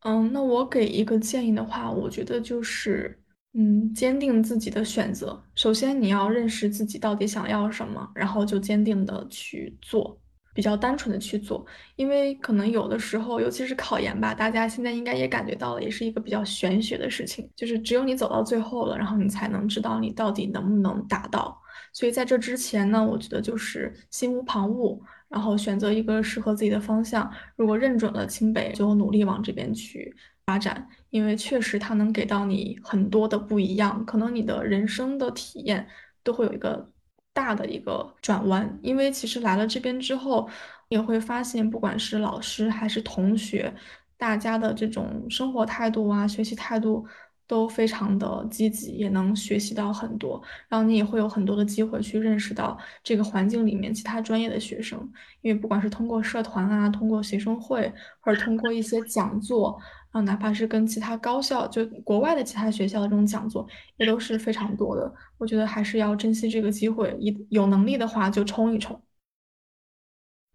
[0.00, 3.19] 嗯，那我给一个建议的话，我觉得就是，
[3.52, 5.42] 嗯，坚定自己的选择。
[5.54, 10.18] 首先，你要认识自己到底想要什么，然后就坚定的去做。
[10.52, 21.56] 比较单纯的去做，因为可能有的时候，尤其是考研吧，大家现在应该也感觉到了，也是一个比较玄学的事情，就是只有你走到最后了，然后你才能知道你到底能不能达到。
[21.92, 27.30] 所以在这之前呢，我觉得就是心无旁骛，然后选择一个适合自己的方向。
[27.54, 30.12] 如果认准了清北，就努力往这边去
[30.44, 35.86] 发展，因为确实它能给到你很多的不一样，可能你的人生的体验
[36.24, 36.90] 都会有一个。
[37.32, 40.50] 大的一个转弯，因为其实来了这边之后，
[40.88, 43.72] 也会发现，不管是老师还是同学，
[44.18, 47.06] 大家的这种生活态度啊、学习态度
[47.46, 50.42] 都非常的积极，也能学习到很多。
[50.68, 54.98] 然后你也会有很多的机会去认识到这个环境里面其他专业的学生，
[55.40, 59.80] 因为不管是通过社团啊、通过学生会，或者通过一些讲座。
[60.10, 63.64] 啊，哪怕是跟其他高校，就国外的其他学校的这种讲座，
[63.96, 65.14] 也都是非常多的。
[65.38, 69.00] 我觉得还是要珍惜这个机会，一有能力的话就冲一冲。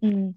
[0.01, 0.36] 嗯，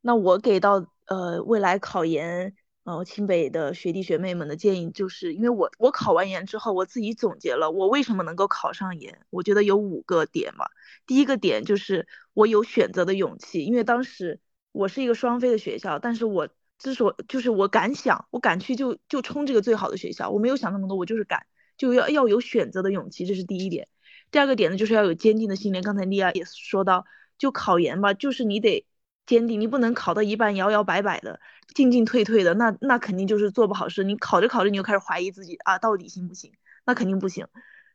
[0.00, 2.54] 那我给到呃未来考研，
[2.84, 10.64] 呃清北的学弟学妹们的建议，就是因为我我考完研之后，我自己总结了我为什么能够考上研，我觉得有五个点嘛。
[11.06, 14.40] 第一个点就是我有选择的勇气，因为当时
[14.72, 16.48] 我是一个双非的学校，但是我。
[16.78, 21.46] 之所就是我敢想，我敢去就就冲这个最好的学校，我没有想那么多，我就是敢，
[21.76, 23.88] 就要要有选择的勇气，这是第一点。
[24.30, 25.82] 第二个点呢，就是要有坚定的信念。
[25.84, 27.06] 刚才莉亚也说到，
[27.38, 28.86] 就考研吧，就是你得
[29.26, 31.40] 坚定，你不能考到一半摇摇摆摆的，
[31.74, 34.02] 进进退退的，那那肯定就是做不好事。
[34.02, 36.52] 你考着考着你就开始怀疑自己啊，到底行不行？
[36.84, 37.46] 那肯定不行。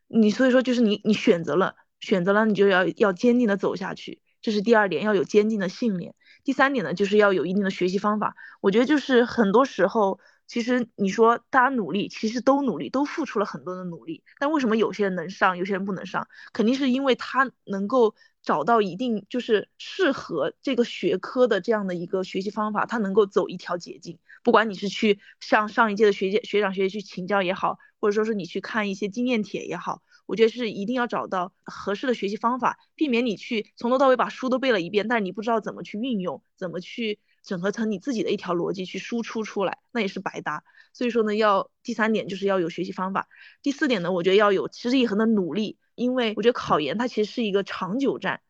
[0.08, 6.16] 你所以说就是你你选择了选择了，你就要要坚定的走下去，这是第二点，要有坚定的信念。
[6.50, 8.36] 第三点呢，就是要有一定的学习方法。
[8.60, 14.24] 我觉得就是很多时候，其实你说大家努力，其实都努力，都付出了很多的努力。
[14.40, 16.28] 但为什么有些人能上，有些人不能上？
[16.52, 24.18] 肯定是因为他能够找到一定就是适合这个学科的这样的一个学习方法，他能够走一条捷径。
[24.42, 30.02] 不管你是去向上一届的学姐、学长、学姐去请教也好，或者说是你去看一些经验帖也好。
[30.30, 40.64] 我觉得是一定要找到合适的学习方法，避免你去从头到尾把书都背了一遍，但是你不知道怎么去运用，怎么去整合成你自己的一条逻辑去输出出来，那也是白搭。
[40.94, 43.28] 所以说呢，要第三点就是要有学习方法，
[43.64, 48.42] 第四点呢，我觉得要有持之以恒的努力，因为我觉得考研它其实是一个长久战，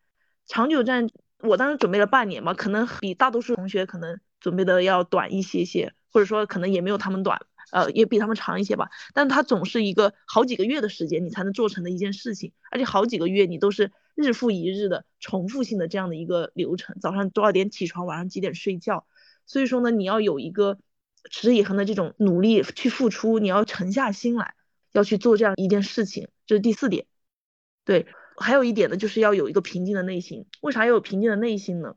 [0.48, 1.08] 长久战，
[1.40, 7.40] 我当时准备了半年嘛，可能比大多数同学可能准备的要短一些些，或者说可能也没有他们短。
[7.72, 19.06] 呃，也比他们长一些吧，但它总是一个好几个月的时间，你才能做成的一件事情，而且好几个月你都是日复一日的重复性的这样的一个流程，早上多少点起床，晚上几点睡觉，
[19.46, 20.78] 所以说呢，你要有一个
[21.30, 24.54] 持之以恒的这种努力去付出，你要沉下心来，
[24.92, 27.06] 要去做这样一件事情，这是第四点。
[27.86, 28.08] 对，
[28.38, 30.46] 还有一点呢，就是要有一个平静的内心。
[30.62, 31.96] 为啥要有平静的内心呢？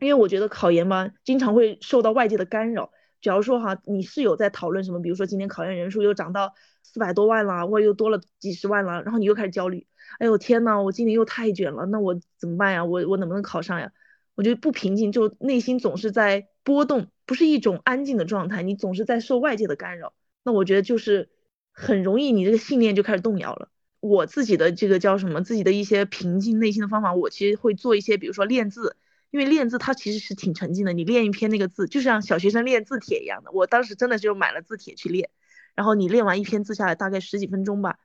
[0.00, 2.90] 因为我觉得考研嘛，经常会受到外界的干扰。
[3.20, 9.86] 假如说哈，你是有在讨论什么，比如说今天考研人数又涨到四百多万了，或者又多了几十万了，然后你又开始焦虑，
[10.18, 12.84] 哎呦天呐，我今年又太卷了，那我怎么办呀？
[12.84, 13.92] 我我能不能考上呀？
[14.34, 21.28] 我觉得不平静，就内心总是在波动，不是一种安静的状态，你总是在受外界的干扰，那我觉得就是
[21.72, 23.68] 很容易你这个信念就开始动摇了。
[24.00, 25.42] 我自己的这个叫什么？
[25.42, 28.96] 自己的一些平静内心的方法，我其实会做一些，比如说练字。
[29.30, 33.52] 因为练字它其实是挺沉浸的，你练一篇那个字，就像小学生练字帖一样的。
[33.52, 35.30] 我当时真的就买了字帖去练，
[35.76, 37.98] 然后你练完一篇字下来，大概十几分钟吧。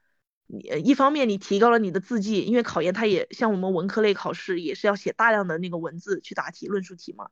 [0.46, 7.30] 你一方面你提高了你的字迹，因为考研它也像我们文科类考试也是要写大量的那个文字去答题、论述题嘛。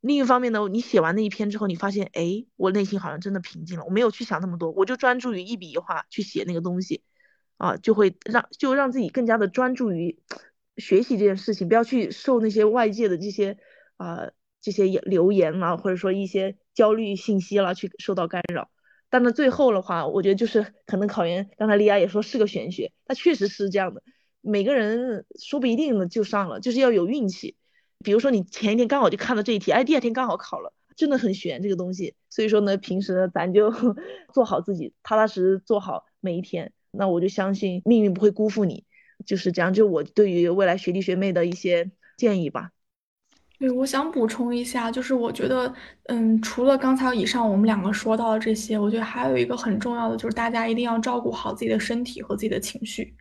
[0.00, 7.02] 另一方面呢，你写完那一篇之后，你发现，哎，我内心好像真的平静了，我没有去想那么多，我就专注于一笔一画去写那个东西，
[7.56, 10.18] 啊，就会让就让自己更加的专注于。
[10.78, 13.58] 学习这件事情，不要去受那些外界的这些
[13.96, 18.70] 啊这些留言啦，或者说一些焦虑信息啦，去受到干扰。
[19.10, 24.02] 但是最后的话，我觉得就是可能考研，刚才莉亚也说是个玄学，它确实是这样的。
[24.40, 27.56] 每个人说不一定就上了，就是要有运气。
[28.04, 32.14] 比如说你前一天刚好就看到这一题，哎，第二天刚好考了，真的很悬这个东西。
[32.30, 33.72] 所以说呢，平时呢咱就
[34.32, 36.72] 做好自己，踏踏实实做好每一天。
[36.90, 38.84] 那我就相信命运不会辜负你，
[39.26, 39.72] 就是这样。
[39.72, 42.70] 就我对于未来学弟学妹的一些建议吧。
[43.58, 53.16] 对，我想补充一下，就是我觉得，嗯，除了刚才以上我们两个说到的这些，我觉得还有一个很重要的，就是大家一定要照顾好自己的身体和自己的情绪。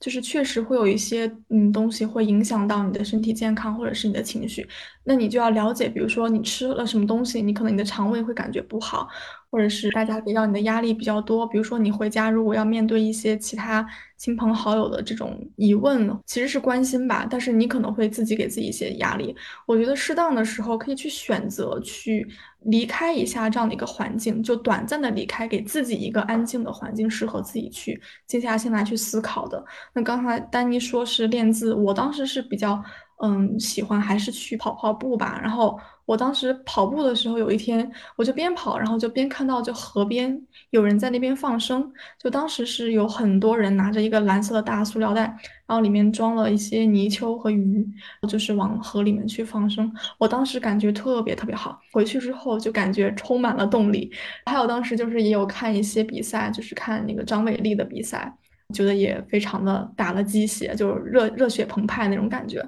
[0.00, 4.66] 就是确实会有一些嗯东西会影响到你的身体健康或者是你的情绪，
[5.04, 9.08] 那你就要了解，比如说你吃了什么东西，你可能你的肠胃会感觉不好。
[9.50, 13.86] 或者是大家给到你的压力比较多，比如说你回家如果要面对一些其他
[14.18, 19.34] 亲朋好友的这种疑问，其实是关心吧，但是你可能会自己给自己一些压力。
[19.64, 22.28] 我觉得适当的时候可以去选择去
[22.60, 29.64] 离开一下这样的一个环境，就短暂的离开，给自己一个安静的环境，适合自己去静下心来去思考的。
[29.92, 32.82] 那刚才丹妮说是练字，我当时是比较
[33.22, 35.78] 嗯喜欢还是去跑跑步吧，然后。
[36.08, 40.40] 我当时跑步的时候，有一天我就边跑，然后就边看到就河边
[40.70, 41.92] 有人在那边放生。
[42.18, 45.24] 就当时是有很多人拿着一个蓝色的大塑料袋，
[45.66, 47.86] 然后里面装了一些泥鳅和鱼，
[48.26, 49.92] 就是往河里面去放生。
[50.16, 54.10] 我当时感觉特别特别好，回去之后就感觉充满了动力。
[54.46, 58.34] 还有当时就是也有看一些比赛，就是看那个张伟丽的比赛，
[58.72, 62.66] 觉得也非常的打了鸡血，就是热热血澎湃那种感觉，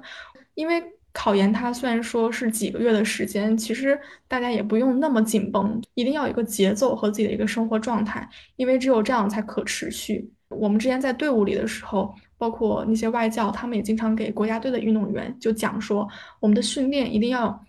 [0.53, 0.79] 因为。
[1.13, 10.31] 考研它虽然说是几个月的时间，其实大家也不用那么紧绷，一定要有一个节奏和自己的一个生活状态，因为只有这样才可持续。
[10.49, 16.07] 我们之前在队伍里的时候，包括那些外教，他们也经常给国家队的运动员就讲说，
[16.39, 17.65] 我们的训练一定要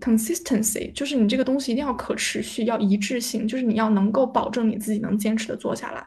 [0.00, 6.04] consistency，就是你这个东西一定要可持续，要一致性，就是你要能够保证你自己能坚持的做下来，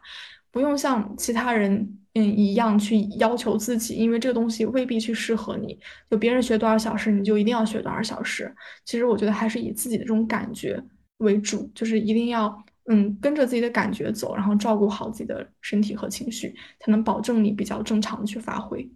[0.52, 1.94] 不用像其他人。
[2.14, 5.80] 嗯，一样去要求自己，因为这个东西未必去适合你。
[6.10, 8.52] 就别人学多少小时，你就一定要学多少小时。
[8.86, 10.84] 其实我觉得还是以自己的这种感觉
[11.18, 18.90] 为主，就是一定要嗯跟着自己的感觉走，然后照顾好自己的身体和情绪，才能保证你比较正常的去发挥。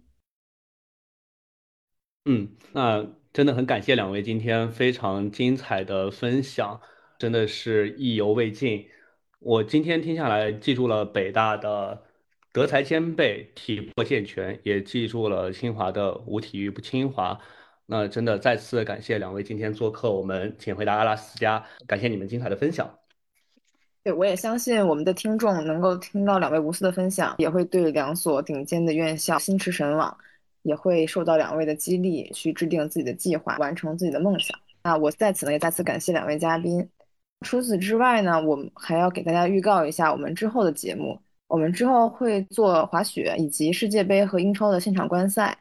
[2.24, 6.80] 嗯，那真的很感谢两位今天非常精彩的分享，
[7.20, 8.84] 真的是意犹未尽。
[9.44, 12.02] 我今天听下来，记住了北大的。
[12.52, 17.38] 德才兼备，体魄健全，也记住了清华的无体育不清华。
[17.86, 22.98] 那真的再次感谢两位今天做客我们，请回答阿拉斯加，感谢你们精彩的分享。
[24.04, 30.14] 对，我也相信我们的听众能够听到两位无私的分享，也会对两所顶尖的院校心驰神往，
[30.60, 34.56] 也会受到两位的激励，去制定自己的计划，完成自己的梦想。
[34.84, 36.86] 那我在此呢，也再次感谢两位嘉宾。
[37.42, 41.18] 除此之外呢，我们还要给大家预告一下我们之后的节目。
[41.48, 45.54] 我们之后会做滑雪以及世界杯和英超的现场观赛，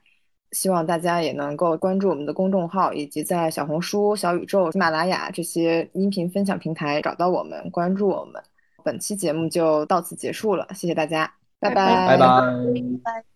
[0.53, 8.41] 希望大家也能够关注我们的公众号，以及在小红书、小宇宙、喜马拉雅这些音频分享平台找到我们，关注我们。
[8.83, 11.29] 本期节目就到此结束了，谢谢大家，
[11.59, 13.30] 拜拜，拜拜。